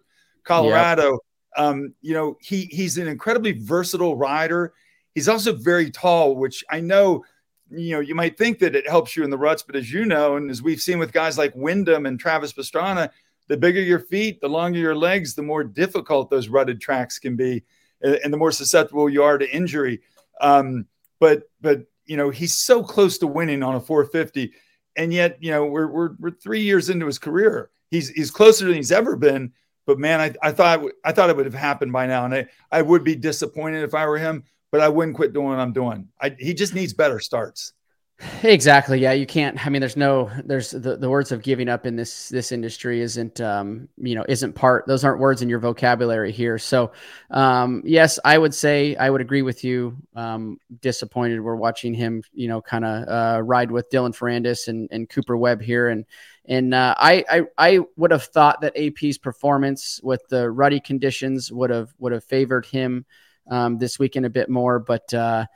[0.44, 1.12] Colorado.
[1.12, 1.20] Yep
[1.56, 4.74] um, you know, he he's an incredibly versatile rider.
[5.14, 7.24] He's also very tall, which I know,
[7.70, 10.04] you know, you might think that it helps you in the ruts, but as you
[10.04, 13.10] know, and as we've seen with guys like Windham and Travis Pastrana,
[13.48, 17.36] the bigger your feet, the longer your legs, the more difficult those rutted tracks can
[17.36, 17.64] be,
[18.00, 20.00] and the more susceptible you are to injury.
[20.40, 20.86] Um,
[21.20, 24.52] but but you know, he's so close to winning on a 450,
[24.96, 27.70] and yet you know we're we're, we're three years into his career.
[27.90, 29.52] He's he's closer than he's ever been
[29.86, 32.46] but man, I, I thought I thought it would have happened by now, and I,
[32.70, 34.44] I would be disappointed if I were him.
[34.72, 36.08] But I wouldn't quit doing what I'm doing.
[36.20, 37.72] I, he just needs better starts.
[38.42, 38.98] Exactly.
[38.98, 39.64] Yeah, you can't.
[39.66, 40.30] I mean, there's no.
[40.42, 44.24] There's the, the words of giving up in this this industry isn't um you know
[44.26, 44.86] isn't part.
[44.86, 46.56] Those aren't words in your vocabulary here.
[46.56, 46.92] So,
[47.30, 49.98] um yes, I would say I would agree with you.
[50.14, 54.88] Um, disappointed we're watching him you know kind of uh, ride with Dylan Ferrandis and
[54.90, 56.06] and Cooper Webb here and
[56.48, 61.50] and uh, I, I, I would have thought that AP's performance with the ruddy conditions
[61.52, 63.04] would have would have favored him
[63.50, 64.78] um, this weekend a bit more.
[64.78, 65.46] But uh,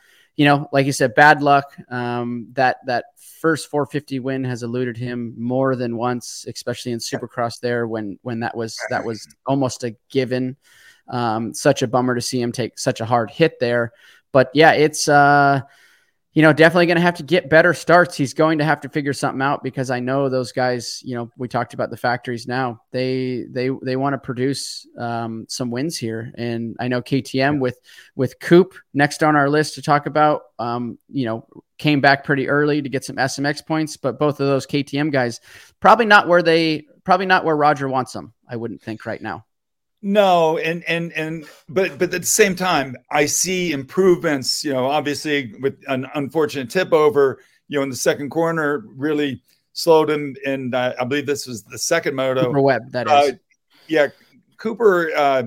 [0.41, 1.77] you know, like you said, bad luck.
[1.91, 3.05] Um, that that
[3.43, 8.41] first 450 win has eluded him more than once, especially in Supercross there when when
[8.41, 10.57] that was that was almost a given.
[11.09, 13.93] Um, such a bummer to see him take such a hard hit there.
[14.33, 15.61] But yeah, it's uh,
[16.33, 18.17] you know, definitely going to have to get better starts.
[18.17, 21.03] He's going to have to figure something out because I know those guys.
[21.05, 22.47] You know, we talked about the factories.
[22.47, 27.59] Now they they they want to produce um, some wins here, and I know KTM
[27.59, 27.81] with
[28.15, 30.43] with Coop next on our list to talk about.
[30.61, 34.47] Um, you know, came back pretty early to get some SMX points, but both of
[34.47, 35.41] those KTM guys
[35.81, 38.33] probably not where they probably not where Roger wants them.
[38.49, 39.47] I wouldn't think right now.
[40.03, 44.65] No, and and and but but at the same time, I see improvements.
[44.65, 49.43] You know, obviously with an unfortunate tip over, you know, in the second corner, really
[49.75, 50.37] slowed him.
[50.47, 52.47] And uh, I believe this was the second moto.
[52.47, 53.35] Cooper Webb, that uh, is.
[53.89, 54.09] yeah,
[54.57, 55.11] Cooper.
[55.15, 55.43] Uh,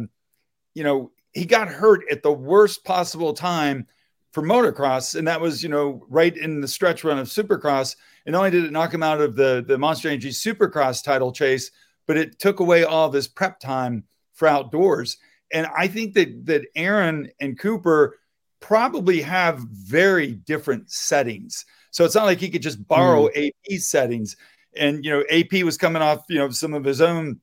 [0.76, 3.88] you know, he got hurt at the worst possible time
[4.34, 7.96] for motocross, and that was you know right in the stretch run of Supercross.
[8.28, 11.32] And not only did it knock him out of the the Monster Energy Supercross title
[11.32, 11.72] chase,
[12.06, 15.18] but it took away all of his prep time for outdoors.
[15.52, 18.20] And I think that that Aaron and Cooper
[18.60, 21.66] probably have very different settings.
[21.92, 23.50] So it's not like he could just borrow mm.
[23.50, 24.36] AP settings.
[24.76, 27.40] And you know, AP was coming off you know some of his own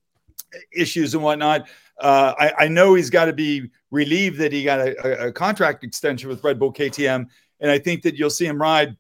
[0.73, 1.69] issues and whatnot.
[2.01, 5.85] Uh, I, I, know he's got to be relieved that he got a, a, contract
[5.85, 7.27] extension with Red Bull KTM,
[7.61, 8.97] and I think that you'll see him ride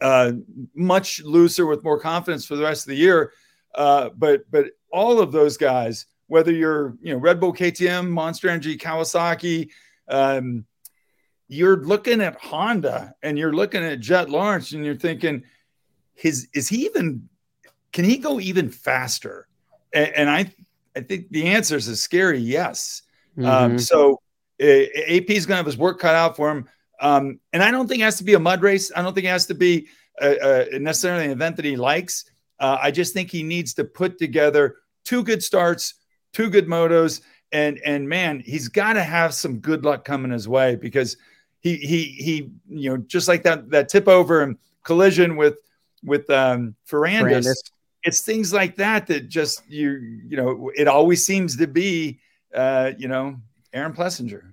[0.00, 0.32] uh,
[0.74, 3.32] much looser with more confidence for the rest of the year.
[3.74, 8.48] Uh, but but all of those guys whether you're you know Red Bull, KTM, Monster
[8.48, 9.70] Energy, Kawasaki,
[10.08, 10.66] um,
[11.46, 15.44] you're looking at Honda and you're looking at Jett Lawrence and you're thinking,
[16.14, 17.28] his is he even
[17.92, 19.46] can he go even faster?
[19.92, 20.52] And, and I
[20.96, 23.02] I think the answer is a scary yes.
[23.38, 23.64] Um, mm-hmm.
[23.64, 24.20] Um, so
[24.60, 26.68] uh, AP is going to have his work cut out for him.
[27.00, 28.90] Um, and I don't think it has to be a mud race.
[28.94, 29.86] I don't think it has to be
[30.20, 32.24] a, a necessarily an event that he likes.
[32.58, 35.94] Uh, I just think he needs to put together two good starts,
[36.34, 40.46] two good motos, and and man, he's got to have some good luck coming his
[40.46, 41.16] way because
[41.60, 45.56] he he he you know just like that that tip over and collision with
[46.02, 47.70] with um Ferrandis, Ferrandis.
[48.02, 52.20] it's things like that that just you you know it always seems to be
[52.54, 53.36] uh you know
[53.72, 54.50] Aaron Plessinger.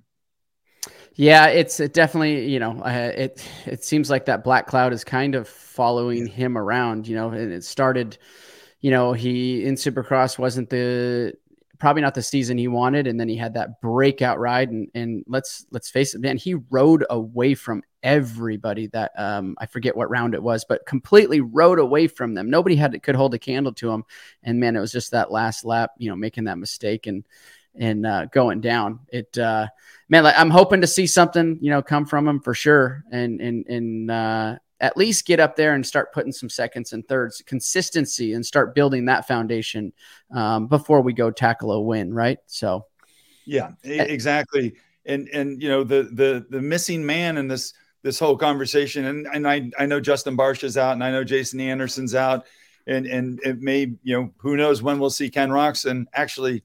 [1.16, 5.04] Yeah, it's it definitely you know uh, it it seems like that black cloud is
[5.04, 7.08] kind of following him around.
[7.08, 8.18] You know, and it started.
[8.80, 11.36] You know, he in Supercross wasn't the
[11.82, 13.08] probably not the season he wanted.
[13.08, 14.70] And then he had that breakout ride.
[14.70, 19.66] And, and let's let's face it, man, he rode away from everybody that um, I
[19.66, 22.52] forget what round it was, but completely rode away from them.
[22.52, 24.06] Nobody had could hold a candle to him.
[24.44, 27.26] And man, it was just that last lap, you know, making that mistake and
[27.74, 29.00] and uh, going down.
[29.12, 29.68] It uh,
[30.08, 33.04] man, like, I'm hoping to see something, you know, come from him for sure.
[33.12, 37.08] And and and uh, at least get up there and start putting some seconds and
[37.08, 39.94] thirds, consistency, and start building that foundation
[40.36, 42.40] um, before we go tackle a win, right?
[42.48, 42.88] So,
[43.46, 44.74] yeah, exactly.
[45.06, 49.06] and and you know the the the missing man in this this whole conversation.
[49.06, 52.48] And and I I know Justin Barcia is out, and I know Jason Anderson's out,
[52.88, 56.06] and and it may you know who knows when we'll see Ken Roczen.
[56.14, 56.64] Actually,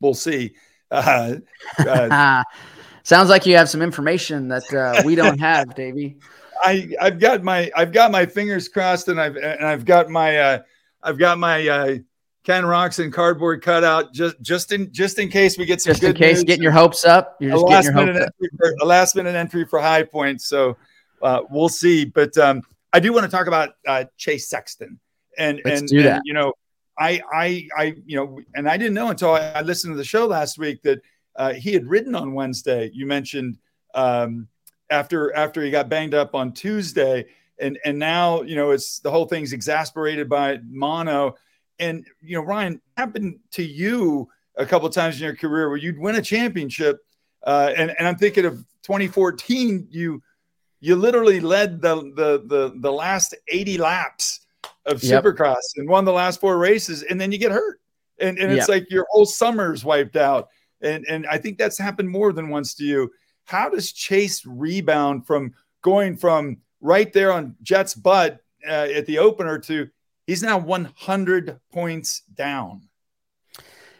[0.00, 0.54] we'll see.
[0.92, 1.36] Uh,
[1.78, 2.44] uh,
[3.02, 6.18] Sounds like you have some information that uh, we don't have, Davey.
[6.62, 10.38] I I've got my I've got my fingers crossed, and I've and I've got my
[10.38, 10.58] uh,
[11.02, 11.96] I've got my uh,
[12.44, 16.14] Ken Roczen cardboard cutout just just in just in case we get some just in
[16.14, 16.44] case news.
[16.44, 17.36] getting your hopes up.
[17.40, 18.34] You're just getting your hopes up.
[18.58, 20.76] For, a last minute entry for High Point, so
[21.22, 22.04] uh, we'll see.
[22.04, 24.98] But um, I do want to talk about uh, Chase Sexton,
[25.38, 26.16] and Let's and, do that.
[26.16, 26.52] and you know
[26.98, 30.04] I I I you know, and I didn't know until I, I listened to the
[30.04, 31.00] show last week that
[31.36, 32.90] uh, he had ridden on Wednesday.
[32.92, 33.58] You mentioned
[33.94, 34.48] um,
[34.92, 37.26] after after he got banged up on Tuesday,
[37.58, 41.34] and and now you know it's the whole thing's exasperated by mono.
[41.78, 45.98] And you know, Ryan, happened to you a couple times in your career where you'd
[45.98, 46.98] win a championship,
[47.44, 49.88] uh, and and I'm thinking of 2014.
[49.90, 50.22] You
[50.80, 54.40] you literally led the the the, the last 80 laps
[54.84, 55.24] of Yep.
[55.24, 57.80] Supercross and won the last four races, and then you get hurt,
[58.20, 58.68] and and it's Yep.
[58.68, 60.48] like your whole summer's wiped out.
[60.82, 63.10] And and I think that's happened more than once to you.
[63.52, 69.18] How does Chase rebound from going from right there on Jett's butt uh, at the
[69.18, 69.90] opener to
[70.26, 72.88] he's now 100 points down?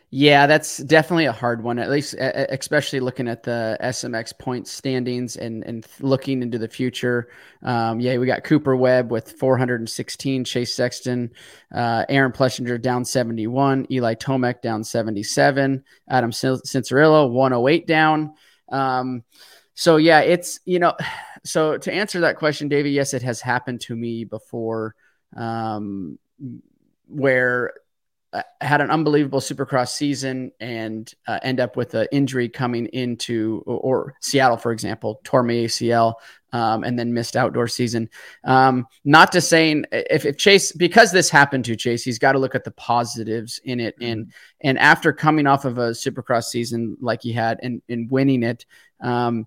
[0.09, 1.79] Yeah, that's definitely a hard one.
[1.79, 7.29] At least, especially looking at the SMX point standings and and looking into the future.
[7.63, 11.31] Um, yeah, we got Cooper Webb with 416, Chase Sexton,
[11.75, 18.33] uh, Aaron Plessinger down 71, Eli Tomac down 77, Adam Cin- Cianciarulo 108 down.
[18.73, 19.23] Um,
[19.75, 20.95] so yeah, it's you know,
[21.45, 24.95] so to answer that question, David, yes, it has happened to me before,
[25.37, 26.19] um,
[27.07, 27.73] where
[28.33, 33.63] I had an unbelievable supercross season and uh, end up with an injury coming into
[33.67, 36.15] or, or Seattle, for example, tore my ACL
[36.53, 38.09] um, and then missed outdoor season.
[38.45, 42.39] Um, not to saying if, if Chase because this happened to Chase, he's got to
[42.39, 43.95] look at the positives in it.
[44.01, 48.43] And and after coming off of a supercross season like he had and, and winning
[48.43, 48.67] it,
[49.01, 49.47] um,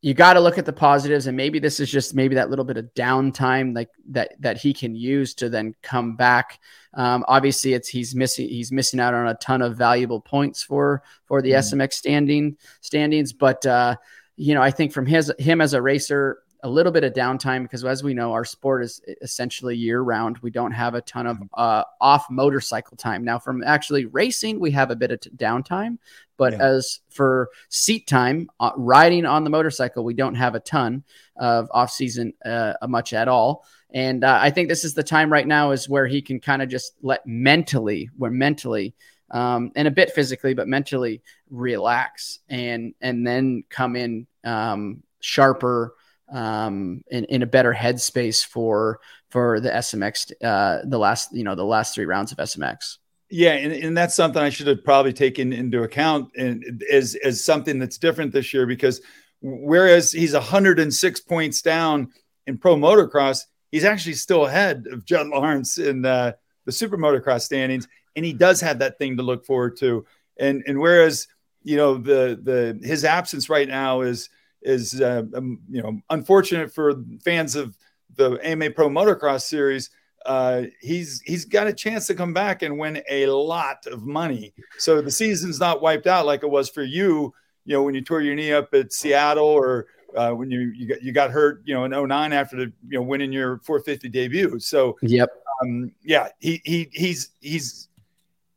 [0.00, 1.28] you got to look at the positives.
[1.28, 4.72] And maybe this is just maybe that little bit of downtime like that that he
[4.74, 6.60] can use to then come back.
[6.94, 11.02] Um, obviously it's he's missing he's missing out on a ton of valuable points for
[11.24, 13.32] for the smx standing standings.
[13.32, 13.96] But uh
[14.42, 17.62] you know i think from his him as a racer a little bit of downtime
[17.62, 21.26] because as we know our sport is essentially year round we don't have a ton
[21.26, 23.24] of uh, off motorcycle time.
[23.24, 25.98] Now from actually racing we have a bit of t- downtime
[26.36, 26.62] but Yeah.
[26.62, 31.02] as for seat time uh, riding on the motorcycle we don't have a ton
[31.36, 33.64] of off season uh, much at all.
[33.90, 36.62] And uh, i think this is the time right now is where he can kind
[36.62, 38.94] of just let mentally where mentally
[39.32, 45.94] um, and a bit physically but mentally relax and and then come in um, sharper
[46.32, 51.54] um, in, in a better headspace for for the SMX uh, the last you know
[51.54, 52.98] the last three rounds of SMX.
[53.30, 57.42] Yeah, and, and that's something I should have probably taken into account and as as
[57.42, 59.00] something that's different this year because
[59.40, 62.12] whereas he's 106 points down
[62.46, 66.32] in pro motocross, he's actually still ahead of Jett Lawrence in uh,
[66.64, 70.04] the super motocross standings, and he does have that thing to look forward to.
[70.38, 71.28] And and whereas
[71.62, 74.28] you know the the his absence right now is
[74.62, 76.94] is uh, um, you know unfortunate for
[77.24, 77.76] fans of
[78.16, 79.90] the AMA Pro Motocross Series
[80.26, 84.52] uh, he's he's got a chance to come back and win a lot of money.
[84.78, 87.34] So the season's not wiped out like it was for you.
[87.64, 90.86] You know, when you tore your knee up at Seattle, or uh, when you you
[90.86, 94.08] got you got hurt, you know, in 09 after the you know winning your 450
[94.08, 94.58] debut.
[94.58, 95.30] So Yep.
[95.62, 97.88] um, yeah, he he he's he's,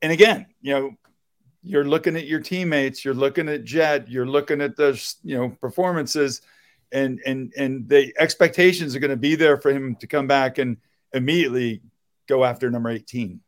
[0.02, 0.92] and again, you know,
[1.64, 5.50] you're looking at your teammates, you're looking at Jett, you're looking at those you know
[5.50, 6.42] performances,
[6.92, 10.58] and and and the expectations are going to be there for him to come back
[10.58, 10.78] and
[11.14, 11.82] immediately
[12.28, 13.42] go after number 18.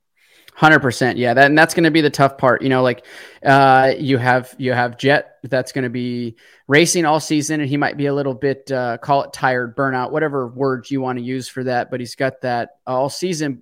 [0.57, 1.36] Hundred percent, yeah.
[1.36, 2.63] That and that's going to be the tough part.
[2.63, 3.06] You know, like
[3.45, 6.35] uh, you have you have Jett that's going to be
[6.67, 10.12] racing all season, and he might be a little bit uh, call it tired, burnout,
[10.12, 11.91] whatever words you want to use for that.
[11.91, 13.62] But he's got that all season.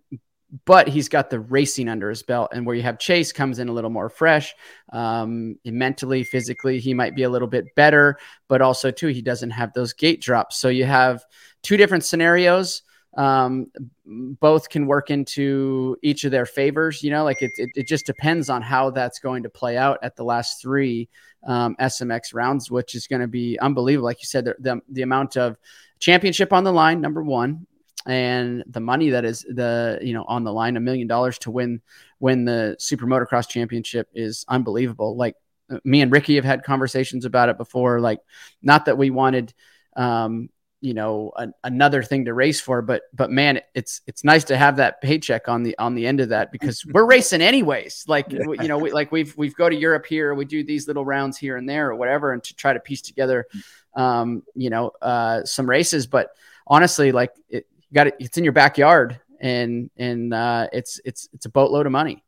[0.64, 3.68] But he's got the racing under his belt, and where you have Chase comes in
[3.68, 4.54] a little more fresh,
[4.94, 8.18] um, mentally, physically, he might be a little bit better.
[8.48, 10.58] But also, too, he doesn't have those gate drops.
[10.58, 11.24] So you have
[11.64, 12.84] two different scenarios
[13.16, 13.68] um,
[14.06, 17.02] both can work into each of their favors.
[17.02, 20.00] You know, like it, it, it just depends on how that's going to play out
[20.04, 21.10] at the last three
[21.46, 24.06] um, SMX rounds, which is going to be unbelievable.
[24.06, 25.58] Like you said, the, the, the amount of
[26.00, 27.66] championship on the line, number one,
[28.06, 31.52] and the money that is the you know on the line, a million dollars to
[31.52, 31.82] win
[32.20, 35.16] win the Super Motocross Championship is unbelievable.
[35.16, 35.36] Like
[35.84, 38.00] me and Ricky have had conversations about it before.
[38.00, 38.20] Like,
[38.62, 39.54] not that we wanted,
[39.96, 40.50] um,
[40.82, 41.32] you know,
[41.64, 45.48] another thing to race for, but but man, it's it's nice to have that paycheck
[45.48, 48.06] on the on the end of that because we're racing anyways.
[48.08, 48.44] Like, yeah.
[48.62, 51.38] you know, we, like we've we've go to Europe here, we do these little rounds
[51.38, 53.48] here and there or whatever, and to try to piece together,
[53.96, 56.06] um, you know, uh, some races.
[56.06, 56.30] But
[56.68, 57.66] honestly, like it,
[57.96, 61.92] got it, it's in your backyard, and and uh, it's it's it's a boatload of
[61.92, 62.24] money.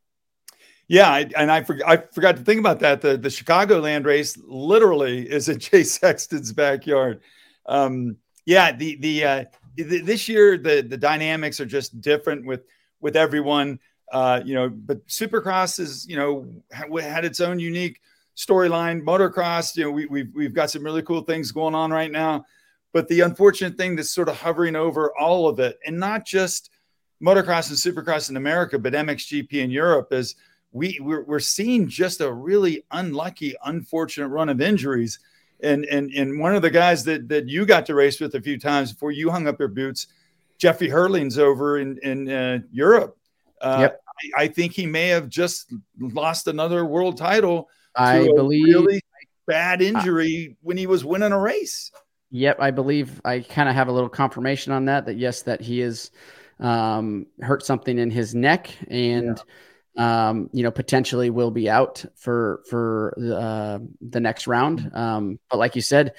[0.88, 3.02] Yeah, I, and I, for, I forgot to think about that.
[3.02, 7.20] The the Chicagoland race literally is in Jay Sexton's backyard.
[7.66, 8.16] Um,
[8.46, 9.44] yeah, the the, uh,
[9.76, 12.64] the this year the the dynamics are just different with
[13.00, 13.78] with everyone.
[14.10, 18.00] Uh, you know, but Supercross is you know had its own unique
[18.36, 19.02] storyline.
[19.02, 22.46] Motocross, you know, we, we've we've got some really cool things going on right now.
[22.92, 26.70] But the unfortunate thing that's sort of hovering over all of it, and not just
[27.22, 30.36] motocross and supercross in America, but MXGP in Europe, is
[30.72, 35.18] we we're, we're seeing just a really unlucky, unfortunate run of injuries.
[35.60, 38.40] And and and one of the guys that that you got to race with a
[38.40, 40.06] few times before you hung up your boots,
[40.56, 43.16] Jeffrey Herlings over in in uh, Europe.
[43.60, 44.00] Uh, yep.
[44.36, 47.68] I, I, think he may have just lost another world title.
[47.96, 49.00] I believe really
[49.48, 51.90] bad injury when he was winning a race.
[52.30, 55.06] Yep, I believe I kind of have a little confirmation on that.
[55.06, 56.10] That yes, that he is
[56.60, 59.36] um, hurt something in his neck and.
[59.36, 59.42] Yeah
[59.98, 64.90] um, you know, potentially will be out for for uh, the next round.
[64.94, 66.14] Um, but like you said,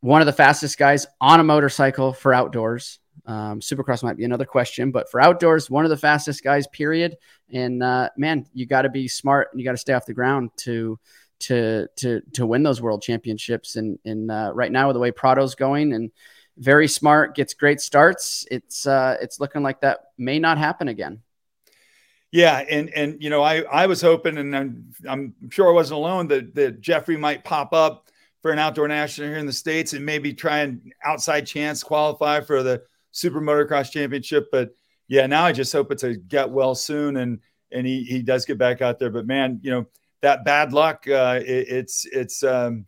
[0.00, 2.98] one of the fastest guys on a motorcycle for outdoors.
[3.26, 6.66] Um, Supercross might be another question, but for outdoors, one of the fastest guys.
[6.68, 7.18] Period.
[7.52, 10.14] And uh, man, you got to be smart and you got to stay off the
[10.14, 10.98] ground to
[11.40, 13.76] to to to win those world championships.
[13.76, 16.10] And and uh, right now, with the way Prado's going and
[16.56, 18.46] very smart, gets great starts.
[18.50, 21.22] It's uh, it's looking like that may not happen again.
[22.32, 25.98] Yeah, and and you know, I I was hoping, and I'm I'm sure I wasn't
[25.98, 28.08] alone that that Jeffrey might pop up
[28.42, 32.40] for an outdoor national here in the states and maybe try and outside chance qualify
[32.40, 34.48] for the Super Motocross Championship.
[34.52, 34.70] But
[35.08, 37.40] yeah, now I just hope it's a get well soon and
[37.72, 39.10] and he he does get back out there.
[39.10, 39.86] But man, you know
[40.22, 42.86] that bad luck, uh, it, it's it's um,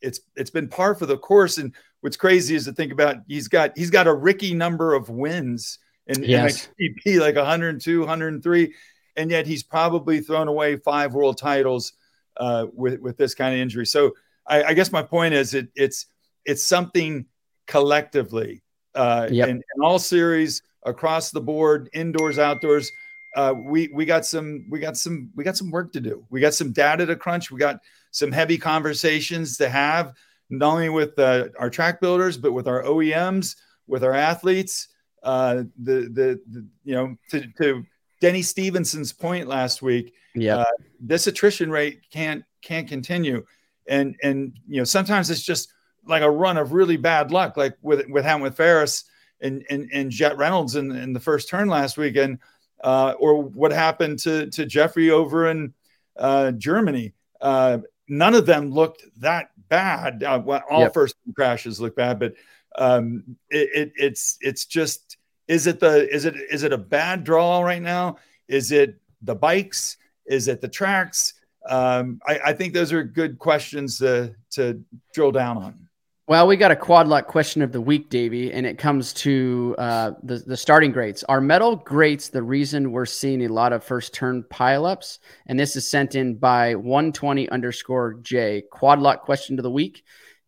[0.00, 1.58] it's it's been par for the course.
[1.58, 5.08] And what's crazy is to think about he's got he's got a Ricky number of
[5.08, 6.68] wins in, yes.
[6.78, 8.74] in like 102, 103,
[9.16, 11.92] and yet he's probably thrown away five world titles
[12.38, 13.86] uh, with with this kind of injury.
[13.86, 14.12] So
[14.46, 16.06] I, I guess my point is it, it's
[16.44, 17.26] it's something
[17.66, 18.62] collectively
[18.94, 19.48] uh, yep.
[19.48, 22.90] in, in all series across the board, indoors, outdoors.
[23.36, 26.24] Uh, we we got some we got some we got some work to do.
[26.30, 27.50] We got some data to crunch.
[27.50, 30.14] We got some heavy conversations to have,
[30.48, 33.56] not only with uh, our track builders, but with our OEMs,
[33.86, 34.88] with our athletes,
[35.22, 37.84] uh, the, the, the you know to, to
[38.20, 40.14] Denny Stevenson's point last week.
[40.34, 40.64] Yeah, uh,
[41.00, 43.44] this attrition rate can't can't continue,
[43.88, 45.72] and and you know sometimes it's just
[46.06, 49.04] like a run of really bad luck, like with with with Farrés
[49.40, 52.38] and and, and Jett Reynolds in, in the first turn last weekend,
[52.82, 55.74] uh, or what happened to to Jeffrey over in
[56.16, 57.14] uh, Germany.
[57.40, 57.78] Uh,
[58.08, 60.22] none of them looked that bad.
[60.22, 60.94] Uh, well, all yep.
[60.94, 62.34] first crashes look bad, but
[62.76, 65.16] um, it, it, it's it's just
[65.48, 68.16] is it the is it is it a bad draw right now?
[68.48, 69.96] Is it the bikes?
[70.26, 71.34] Is it the tracks?
[71.68, 75.88] Um, I, I think those are good questions to to drill down on.
[76.30, 79.74] Well, we got a quad luck question of the week, Davey, and it comes to
[79.78, 81.24] uh, the the starting grates.
[81.24, 85.18] Are metal grates the reason we're seeing a lot of first turn pileups?
[85.46, 88.62] And this is sent in by 120 underscore J.
[88.70, 90.04] Quad Lock question of the week.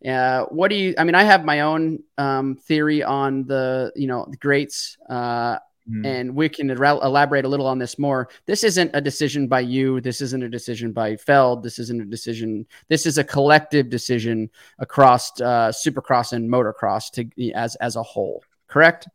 [0.06, 0.94] Uh, what do you?
[0.98, 5.58] I mean, I have my own um, theory on the you know the grates, uh,
[5.88, 6.06] mm.
[6.06, 8.28] and we can elaborate a little on this more.
[8.46, 10.00] This isn't a decision by you.
[10.00, 11.62] This isn't a decision by Feld.
[11.62, 12.66] This isn't a decision.
[12.88, 18.44] This is a collective decision across uh, Supercross and motocross to as as a whole.
[18.68, 19.08] Correct?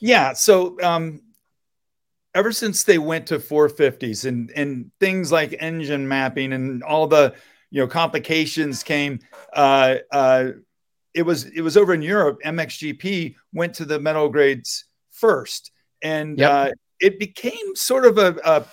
[0.00, 0.32] Yeah.
[0.32, 1.22] So um,
[2.34, 7.34] ever since they went to 450s and and things like engine mapping and all the
[7.70, 9.20] you know complications came
[9.52, 10.50] uh, uh,
[11.16, 12.40] it was it was over in Europe.
[12.44, 16.50] MXGP went to the metal grates first, and yep.
[16.50, 16.70] uh,
[17.00, 18.64] it became sort of a, a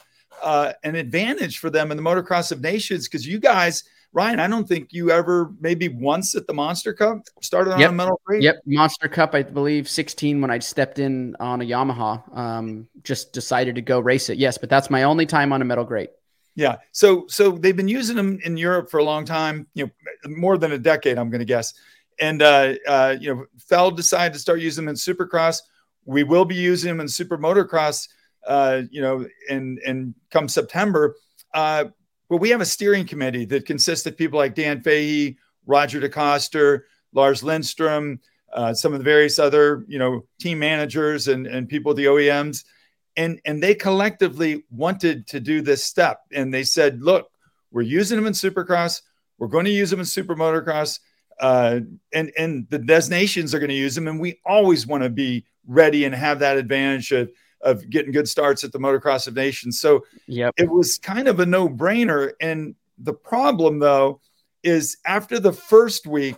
[0.44, 4.48] uh, an advantage for them in the Motocross of Nations because you guys, Ryan, I
[4.48, 7.92] don't think you ever maybe once at the Monster Cup started on yep.
[7.92, 8.44] a metal grate.
[8.44, 12.38] Yep, Monster Cup, I believe sixteen when I stepped in on a Yamaha.
[12.38, 14.38] Um, just decided to go race it.
[14.38, 16.10] Yes, but that's my only time on a metal grate.
[16.56, 16.78] Yeah.
[16.92, 19.92] So so they've been using them in Europe for a long time, you know,
[20.30, 21.74] more than a decade, I'm going to guess.
[22.20, 25.62] And uh, uh, you know, Feld decided to start using them in Supercross.
[26.06, 28.08] We will be using them in Super Motocross,
[28.48, 31.16] uh, you know, and and come September.
[31.54, 31.86] Uh,
[32.30, 36.82] well, we have a steering committee that consists of people like Dan Fahie, Roger DeCoster,
[37.14, 38.20] Lars Lindstrom,
[38.54, 42.06] uh, some of the various other, you know, team managers and, and people at the
[42.06, 42.66] OEMs.
[43.16, 46.22] And, and they collectively wanted to do this step.
[46.32, 47.30] And they said, look,
[47.72, 49.02] we're using them in supercross.
[49.38, 51.00] We're going to use them in super motocross.
[51.44, 51.82] Uh,
[52.14, 54.08] and, and the destinations are going to use them.
[54.08, 57.30] And we always want to be ready and have that advantage of,
[57.60, 59.78] of getting good starts at the motocross of nations.
[59.78, 60.54] So yep.
[60.56, 62.32] it was kind of a no brainer.
[62.40, 64.22] And the problem though,
[64.64, 66.38] is after the first week,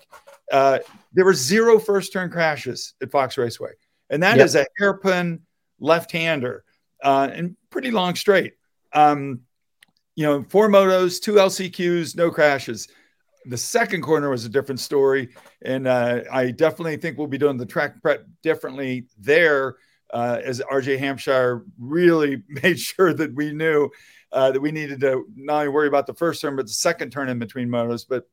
[0.52, 0.80] uh,
[1.14, 3.74] there were zero first turn crashes at Fox Raceway.
[4.10, 4.46] And that yep.
[4.48, 5.42] is a hairpin
[5.80, 6.64] left hander
[7.04, 8.54] uh, and pretty long straight.
[8.92, 9.42] Um,
[10.16, 12.88] you know, four motos, two LCQs, no crashes.
[13.48, 15.30] The second corner was a different story.
[15.62, 19.78] And uh, I definitely think we'll be doing the track prep differently there
[20.14, 23.90] uh, as RJ Hampshire really made sure that we knew
[24.32, 27.12] uh, that we needed to not only worry about the first turn, but the second
[27.12, 28.06] turn in between motos.
[28.08, 28.28] But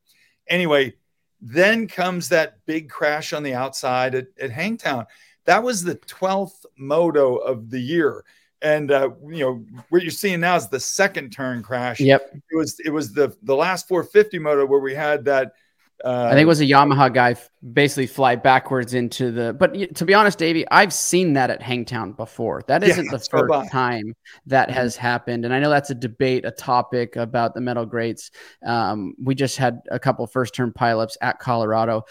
[0.47, 0.93] anyway,
[1.41, 5.05] then comes that big crash on the outside at, at Hangtown.
[5.45, 8.23] That was the 12th moto of the year.
[8.63, 11.99] And uh, you know what you're seeing now is the second turn crash.
[11.99, 12.31] Yep.
[12.33, 15.51] It was it was the the last 450 moto where we had that
[16.03, 17.35] uh, I think it was a Yamaha guy
[17.71, 19.53] basically fly backwards into the.
[19.53, 22.61] But to be honest, Davey, I've seen that at Hangtown before.
[22.67, 24.13] That isn't yeah, the first time
[24.47, 24.77] that mm-hmm.
[24.77, 28.31] has happened, and I know that's a debate, a topic about the metal grates.
[28.65, 32.03] Um, we just had a couple first term pileups at Colorado.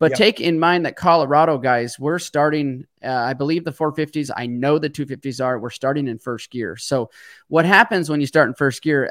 [0.00, 0.18] But yep.
[0.18, 4.78] take in mind that Colorado guys, we're starting, uh, I believe the 450s, I know
[4.78, 6.78] the 250s are, we're starting in first gear.
[6.78, 7.10] So
[7.48, 9.04] what happens when you start in first gear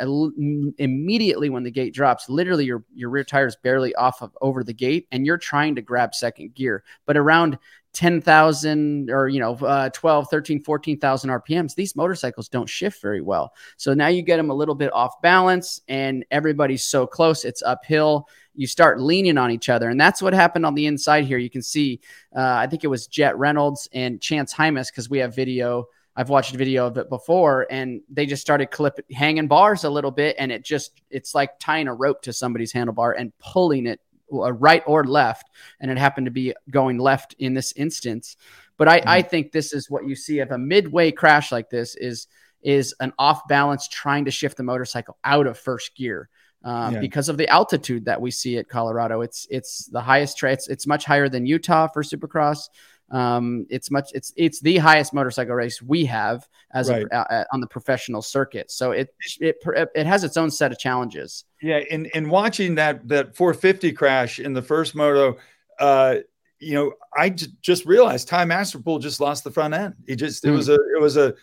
[0.79, 4.63] immediately when the gate drops, literally your, your rear tire is barely off of over
[4.63, 6.83] the gate and you're trying to grab second gear.
[7.05, 7.59] But around
[7.93, 13.53] 10,000 or, you know, uh, 12, 13, 14,000 RPMs, these motorcycles don't shift very well.
[13.77, 17.63] So now you get them a little bit off balance and everybody's so close, it's
[17.63, 18.27] uphill
[18.59, 19.89] you start leaning on each other.
[19.89, 21.37] And that's what happened on the inside here.
[21.37, 22.01] You can see,
[22.35, 25.85] uh, I think it was Jett Reynolds and Chance Hymas, because we have video.
[26.17, 30.11] I've watched video of it before, and they just started clipping, hanging bars a little
[30.11, 34.01] bit, and it just, it's like tying a rope to somebody's handlebar and pulling it
[34.32, 35.49] right or left.
[35.80, 38.38] And it happened to be going left in this instance.
[38.77, 39.09] But I, mm-hmm.
[39.09, 42.27] I think this is what you see of a midway crash like this is
[42.61, 46.30] is an off balance trying to shift the motorcycle out of first gear
[46.63, 46.99] um, yeah.
[46.99, 49.21] because of the altitude that we see at Colorado.
[49.21, 50.38] It's it's the highest.
[50.38, 52.69] Tra- it's it's much higher than Utah for Supercross.
[53.12, 57.05] Um, it's much it's it's the highest motorcycle race we have as right.
[57.12, 58.72] a, uh, on the professional circuit.
[58.72, 59.57] So it, it
[59.95, 61.45] it has its own set of challenges.
[61.62, 65.38] Yeah, and and watching that that 450 crash in the first moto,
[65.80, 66.18] uh,
[66.60, 69.95] you know, I j- just realized Ty Masterpool just lost the front end.
[70.05, 70.55] He just it mm.
[70.55, 71.34] was a it was a,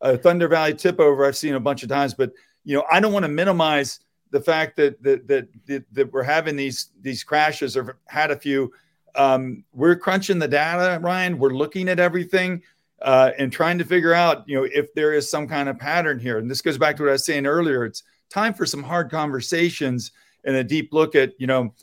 [0.00, 1.24] a Thunder Valley tip over.
[1.24, 2.32] I've seen a bunch of times, but
[2.64, 4.00] you know, I don't want to minimize
[4.30, 8.36] the fact that that that that, that we're having these these crashes or had a
[8.36, 8.72] few.
[9.16, 11.38] Um, we're crunching the data, Ryan.
[11.38, 12.62] We're looking at everything
[13.02, 16.18] uh, and trying to figure out, you know, if there is some kind of pattern
[16.18, 16.38] here.
[16.38, 17.84] And this goes back to what I was saying earlier.
[17.84, 20.12] It's time for some hard conversations
[20.44, 21.74] and a deep look at, you know,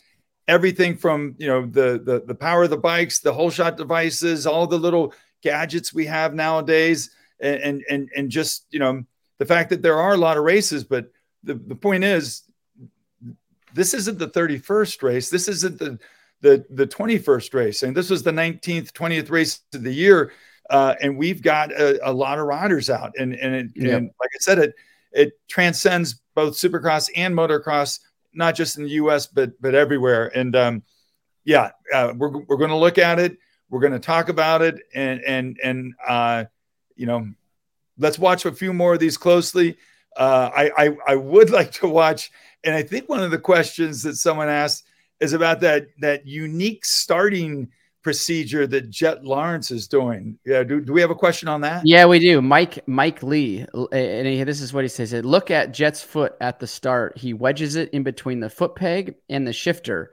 [0.48, 4.46] everything from you know the the the power of the bikes, the whole shot devices,
[4.46, 9.04] all the little gadgets we have nowadays, and and and, and just you know
[9.38, 11.12] the fact that there are a lot of races, but
[11.44, 12.44] the, the point is
[13.74, 15.30] this isn't the 31st race.
[15.30, 16.00] This isn't the
[16.44, 20.32] the the 21st race, and this was the 19th, 20th race of the year.
[20.70, 23.96] Uh, and we've got a, a, lot of riders out, and and, it, yeah.
[23.96, 24.76] and like I said, it
[25.12, 28.00] it transcends both Supercross and motocross,
[28.34, 29.26] not just in the U.S.
[29.26, 30.32] but but everywhere.
[30.36, 30.84] And um,
[31.46, 33.38] yeah, uh, we're we're going to look at it.
[33.70, 36.46] We're going to talk about it, and and and uh,
[36.96, 37.28] you know,
[37.98, 39.78] let's watch a few more of these closely.
[40.16, 42.32] Uh, I, I, I would like to watch,
[42.64, 44.86] and I think one of the questions that someone asked
[45.24, 47.70] is about that that unique starting
[48.04, 50.38] procedure that Jett Lawrence is doing.
[50.46, 51.84] Yeah, do, do we have a question on that?
[51.86, 52.42] Yeah, we do.
[52.42, 56.60] Mike Mike Lee, and he, this is what he says: Look at Jett's foot at
[56.60, 57.18] the start.
[57.18, 60.12] He wedges it in between the foot peg and the shifter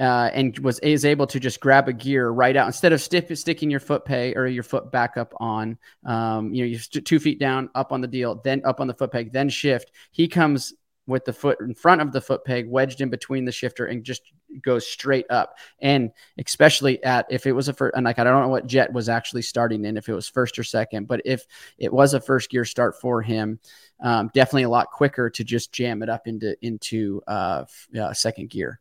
[0.00, 3.70] uh, and was is able to just grab a gear right out instead of sticking
[3.70, 7.38] your foot peg or your foot back up on, um, you know, you're two feet
[7.38, 9.92] down, up on the deal, then up on the foot peg, then shift.
[10.10, 10.72] He comes
[11.10, 14.02] with the foot in front of the foot peg, wedged in between the shifter, and
[14.02, 14.22] just
[14.62, 15.58] goes straight up.
[15.80, 18.92] And especially at if it was a first, and like I don't know what jett
[18.92, 21.44] was actually starting in, if it was first or second, but if
[21.76, 23.58] it was a first gear start for him,
[24.02, 27.64] um, definitely a lot quicker to just jam it up into into uh,
[28.00, 28.80] uh, second gear.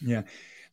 [0.00, 0.22] Yeah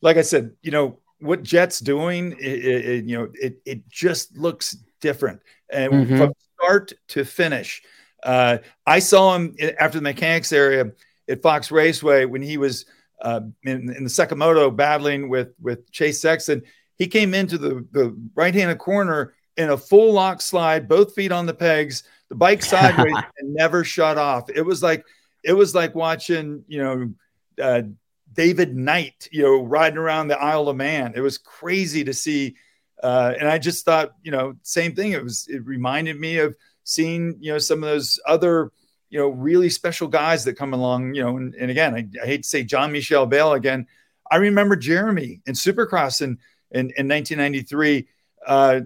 [0.04, 4.36] like I said, you know, what Jett's doing, it, it, you know, it, it just
[4.36, 5.40] looks different.
[5.70, 6.18] And mm-hmm.
[6.18, 7.82] from start to finish,
[8.24, 10.92] uh, I saw him after the mechanics area
[11.28, 12.86] at Fox Raceway when he was
[13.20, 16.62] uh, in, in the Sakamoto battling with with Chase Sexton.
[16.96, 21.32] He came into the, the right handed corner in a full lock slide, both feet
[21.32, 24.48] on the pegs, the bike sideways, and never shut off.
[24.54, 25.04] It was like
[25.42, 27.14] it was like watching, you know,
[27.62, 27.82] uh,
[28.32, 31.12] David Knight, you know, riding around the Isle of Man.
[31.14, 32.56] It was crazy to see.
[33.02, 35.12] Uh, and I just thought, you know, same thing.
[35.12, 38.70] It was, it reminded me of seeing, you know, some of those other,
[39.10, 42.26] you know, really special guys that come along, you know, and, and again, I, I,
[42.26, 43.86] hate to say Jean-Michel Bayle again.
[44.30, 46.38] I remember Jeremy in Supercross in,
[46.70, 48.08] in, in 1993.
[48.46, 48.80] Uh,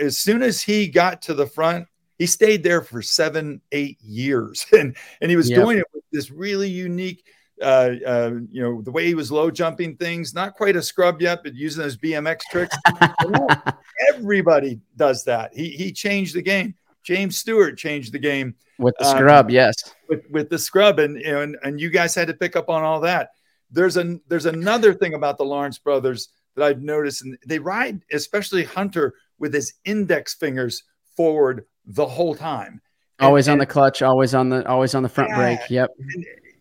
[0.00, 1.86] as soon as he got to the front,
[2.18, 5.60] he stayed there for seven, eight years, and and he was yep.
[5.60, 7.24] doing it with this really unique
[7.62, 11.22] uh, uh, you know, the way he was low jumping things, not quite a scrub
[11.22, 12.76] yet, but using those BMX tricks.
[14.08, 15.54] Everybody does that.
[15.54, 16.74] He he changed the game.
[17.02, 19.50] James Stewart changed the game with the um, scrub.
[19.50, 19.74] Yes,
[20.08, 22.68] with with the scrub, and you know, and, and you guys had to pick up
[22.68, 23.30] on all that.
[23.70, 28.02] There's a there's another thing about the Lawrence brothers that I've noticed, and they ride,
[28.12, 30.84] especially Hunter, with his index fingers
[31.16, 32.80] forward the whole time.
[33.20, 35.70] always on the clutch, always on the always on the front yeah, brake.
[35.70, 35.90] Yep.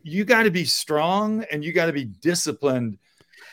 [0.03, 2.97] You got to be strong and you got to be disciplined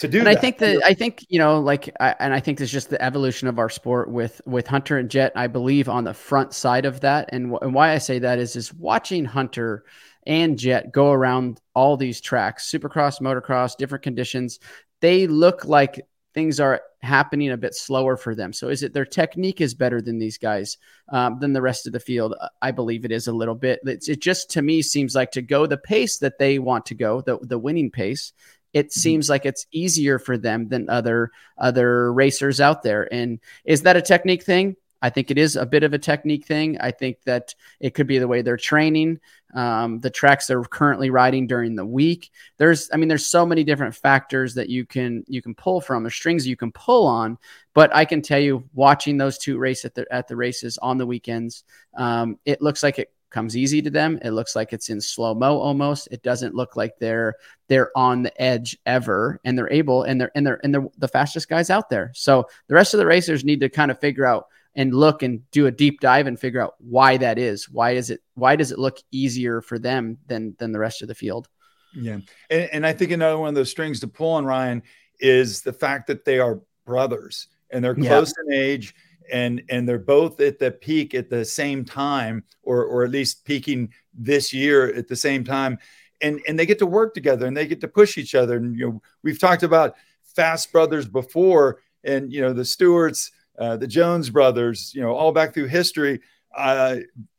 [0.00, 0.38] to do and that.
[0.38, 3.02] I think that I think you know, like, I, and I think there's just the
[3.02, 5.32] evolution of our sport with with Hunter and Jett.
[5.34, 8.56] I believe on the front side of that, and, and why I say that is
[8.56, 9.84] is watching Hunter
[10.26, 14.60] and Jett go around all these tracks, Supercross, motocross, different conditions.
[15.00, 18.52] They look like things are happening a bit slower for them.
[18.52, 20.76] So is it their technique is better than these guys
[21.08, 22.34] um, than the rest of the field?
[22.60, 23.80] I believe it is a little bit.
[23.84, 26.94] It's, it just to me seems like to go the pace that they want to
[26.94, 28.32] go, the the winning pace.
[28.72, 29.00] It mm-hmm.
[29.00, 33.12] seems like it's easier for them than other other racers out there.
[33.12, 34.76] And is that a technique thing?
[35.00, 36.78] I think it is a bit of a technique thing.
[36.80, 39.20] I think that it could be the way they're training,
[39.54, 42.30] um, the tracks they're currently riding during the week.
[42.56, 46.04] There's, I mean, there's so many different factors that you can you can pull from,
[46.04, 47.38] or strings you can pull on.
[47.74, 50.98] But I can tell you, watching those two race at the at the races on
[50.98, 51.62] the weekends,
[51.96, 54.18] um, it looks like it comes easy to them.
[54.22, 56.08] It looks like it's in slow mo almost.
[56.10, 57.34] It doesn't look like they're
[57.68, 61.08] they're on the edge ever, and they're able and they're and they're and they're the
[61.08, 62.10] fastest guys out there.
[62.14, 65.48] So the rest of the racers need to kind of figure out and look and
[65.50, 67.68] do a deep dive and figure out why that is.
[67.68, 68.20] Why is it?
[68.34, 71.48] Why does it look easier for them than than the rest of the field?
[71.94, 72.18] Yeah,
[72.50, 74.82] and, and I think another one of those strings to pull on Ryan
[75.20, 78.56] is the fact that they are brothers and they're close yeah.
[78.56, 78.94] in age
[79.32, 83.44] and and they're both at the peak at the same time or or at least
[83.44, 85.78] peaking this year at the same time
[86.20, 88.76] and and they get to work together and they get to push each other and
[88.76, 93.86] you know we've talked about fast brothers before and you know the stewarts uh, the
[93.86, 96.20] Jones brothers, you know, all back through history.
[96.56, 96.98] Uh,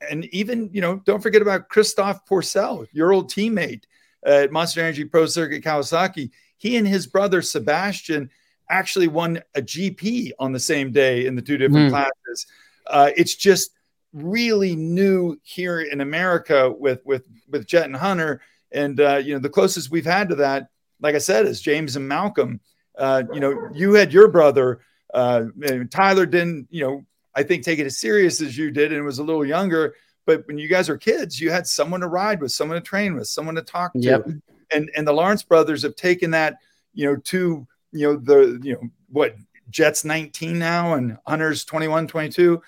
[0.10, 3.84] and even, you know, don't forget about Christophe Pourcel, your old teammate
[4.26, 6.30] at Monster Energy Pro Circuit Kawasaki.
[6.58, 8.30] He and his brother Sebastian
[8.70, 11.92] actually won a GP on the same day in the two different mm.
[11.92, 12.48] classes.
[12.88, 13.72] Uh, it's just
[14.14, 18.42] really new here in America with with with Jett and Hunter,
[18.72, 20.70] and uh, you know the closest we've had to that,
[21.02, 22.60] like I said, is James and Malcolm.
[22.98, 24.82] Uh, you know, you had your brother
[25.14, 25.46] uh,
[25.90, 27.06] Tyler didn't, you know,
[27.36, 29.96] I think take it as serious as you did and was a little younger.
[30.26, 33.16] But when you guys were kids, you had someone to ride with, someone to train
[33.16, 34.00] with, someone to talk to.
[34.00, 34.28] Yep.
[34.72, 36.58] And and the Lawrence brothers have taken that,
[36.94, 39.36] you know, to you know the you know what
[39.70, 42.62] Jett's 19 now and Hunter's 21, 22.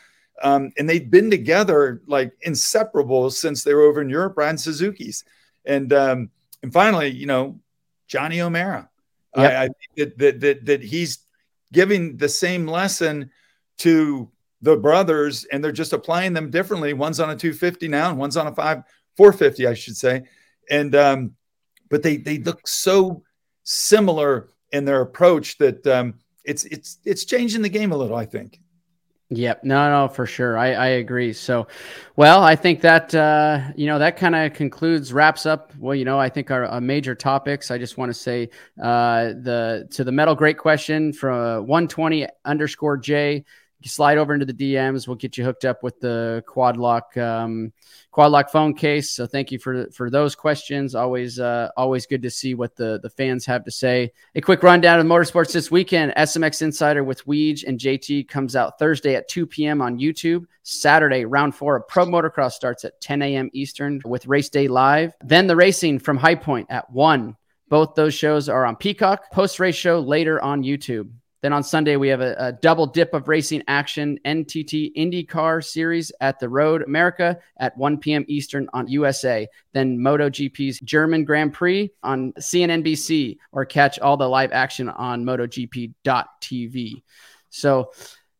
[0.43, 5.23] Um, and they've been together like inseparable since they were over in Europe riding Suzuki's.
[5.65, 6.31] And um,
[6.63, 7.59] and finally, you know,
[8.07, 8.89] Johnny O'Mara.
[9.35, 9.51] Yep.
[9.51, 11.19] I, I think that, that that that he's
[11.71, 13.31] giving the same lesson
[13.77, 14.29] to
[14.61, 16.93] the brothers and they're just applying them differently.
[16.93, 18.83] One's on a 250 now and one's on a five
[19.17, 20.23] 450, I should say.
[20.69, 21.35] And um,
[21.89, 23.23] but they they look so
[23.63, 28.25] similar in their approach that um, it's it's it's changing the game a little, I
[28.25, 28.59] think.
[29.33, 29.63] Yep.
[29.63, 30.57] No, no, for sure.
[30.57, 31.31] I, I agree.
[31.31, 31.67] So,
[32.17, 36.03] well, I think that, uh, you know, that kind of concludes, wraps up, well, you
[36.03, 37.71] know, I think our, our major topics.
[37.71, 38.49] I just want to say
[38.81, 43.45] uh, the to the metal grate question from 120 underscore J
[43.89, 45.07] slide over into the DMs.
[45.07, 47.73] We'll get you hooked up with the quad lock um,
[48.11, 49.11] quad lock phone case.
[49.11, 50.95] So thank you for for those questions.
[50.95, 54.11] Always uh, always good to see what the the fans have to say.
[54.35, 56.13] A quick rundown of motorsports this weekend.
[56.17, 59.81] SMX Insider with Weege and JT comes out Thursday at 2 p.m.
[59.81, 60.45] on YouTube.
[60.63, 63.49] Saturday, round four of Pro Motocross starts at 10 a.m.
[63.53, 65.13] Eastern with Race Day Live.
[65.23, 67.35] Then the racing from High Point at 1.
[67.69, 69.31] Both those shows are on Peacock.
[69.31, 71.09] Post race show later on YouTube.
[71.41, 76.11] Then on Sunday, we have a, a, double dip of racing action NTT IndyCar Series
[76.21, 78.25] at the Road America at 1 p.m.
[78.27, 79.47] Eastern on USA.
[79.73, 87.01] Then MotoGP's German Grand Prix on CNBC or catch all the live action on MotoGP.tv.
[87.49, 87.91] So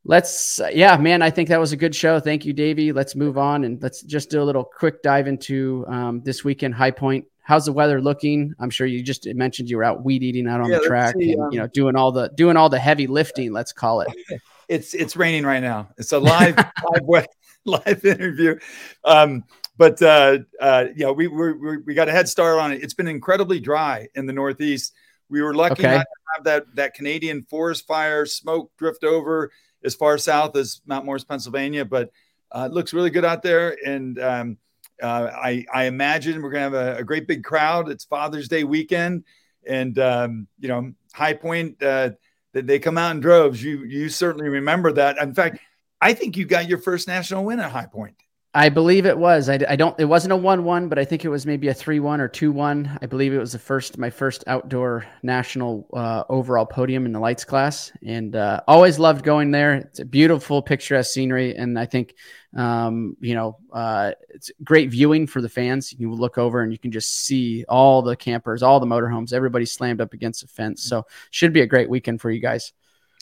[0.06, 2.20] let's, yeah, man, I think that was a good show.
[2.20, 2.91] Thank you, Davey.
[2.91, 6.76] Let's move on and let's just do a little quick dive into um, this weekend
[6.76, 8.54] High Point how's the weather looking?
[8.60, 11.16] I'm sure you just mentioned you were out weed eating out on yeah, the track
[11.18, 13.52] see, and um, you know doing all the doing all the heavy lifting.
[13.52, 14.10] Let's call it.
[14.70, 15.89] It's it's raining right now.
[15.98, 16.56] It's a live
[17.06, 17.28] live
[17.66, 18.58] live interview.
[19.04, 19.44] Um,
[19.76, 22.82] but uh, uh, you know we we we got a head start on it.
[22.82, 24.94] It's been incredibly dry in the Northeast.
[25.28, 25.98] We were lucky okay.
[25.98, 29.52] not to have that that Canadian forest fire smoke drift over
[29.84, 32.10] as far south as Mount Morris, Pennsylvania, but
[32.54, 34.20] uh, it looks really good out there and.
[34.20, 34.58] Um,
[35.02, 37.89] uh, I, I imagine we're going to have a, a, great big crowd.
[37.89, 39.24] It's Father's Day weekend,
[39.68, 42.12] and um, you know, High Point uh,
[42.54, 43.64] that they come out in droves.
[43.64, 45.18] You you certainly remember that.
[45.18, 45.60] In fact,
[45.99, 48.16] I think you got your first national win at High Point.
[48.54, 49.47] I believe it was.
[49.47, 49.97] I, I don't.
[49.97, 52.99] It wasn't a one-one, but I think it was maybe a three-one or two-one.
[53.02, 57.20] I believe it was the first, my first outdoor national uh, overall podium in the
[57.20, 59.76] lights class, and uh, always loved going there.
[59.76, 62.16] It's a beautiful, picturesque scenery, and I think,
[62.54, 65.93] um, you know, uh, it's great viewing for the fans.
[65.97, 69.66] You look over and you can just see all the campers, all the motorhomes, everybody
[69.66, 70.84] slammed up against the fence.
[70.84, 72.74] So should be a great weekend for you guys.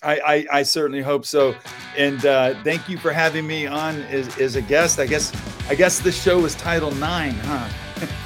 [0.01, 1.53] I, I, I, certainly hope so.
[1.97, 4.97] And uh, thank you for having me on as, as a guest.
[4.97, 5.33] I guess
[5.67, 7.67] I guess this show is Title Nine, huh?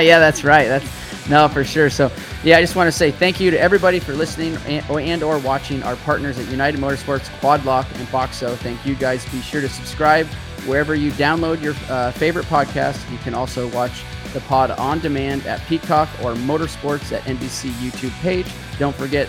[0.00, 0.66] yeah, that's right.
[0.66, 1.90] That's no for sure.
[1.90, 2.10] So
[2.42, 5.22] yeah, I just want to say thank you to everybody for listening and or, and
[5.22, 8.56] or watching our partners at United Motorsports, Quad Lock, and Boxo.
[8.56, 9.24] Thank you guys.
[9.30, 10.26] Be sure to subscribe
[10.66, 13.10] wherever you download your uh, favorite podcast.
[13.12, 18.18] You can also watch the pod on demand at Peacock or Motorsports at NBC YouTube
[18.22, 18.46] page.
[18.78, 19.28] Don't forget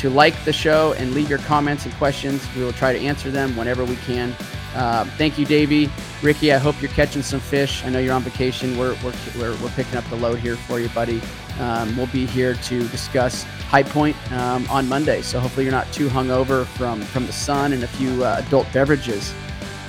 [0.00, 2.42] to like the show and leave your comments and questions.
[2.56, 4.34] We will try to answer them whenever we can.
[4.74, 5.90] Uh, thank you, Davey.
[6.22, 7.84] Ricky, I hope you're catching some fish.
[7.84, 8.78] I know you're on vacation.
[8.78, 11.20] We're, we're, we're, we're picking up the load here for you, buddy.
[11.58, 15.20] Um, we'll be here to discuss High Point um, on Monday.
[15.20, 18.72] So hopefully you're not too hungover from, from the sun and a few uh, adult
[18.72, 19.34] beverages.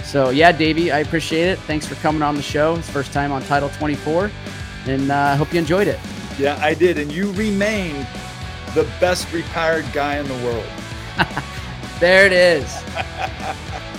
[0.03, 1.59] So, yeah, Davey, I appreciate it.
[1.59, 2.76] Thanks for coming on the show.
[2.76, 4.30] It's first time on Title 24.
[4.88, 5.99] And uh, I uh, hope you enjoyed it.
[6.38, 6.97] Yeah, I did.
[6.97, 8.05] And you remain
[8.74, 10.65] the best retired guy in the world.
[11.99, 12.84] there it is.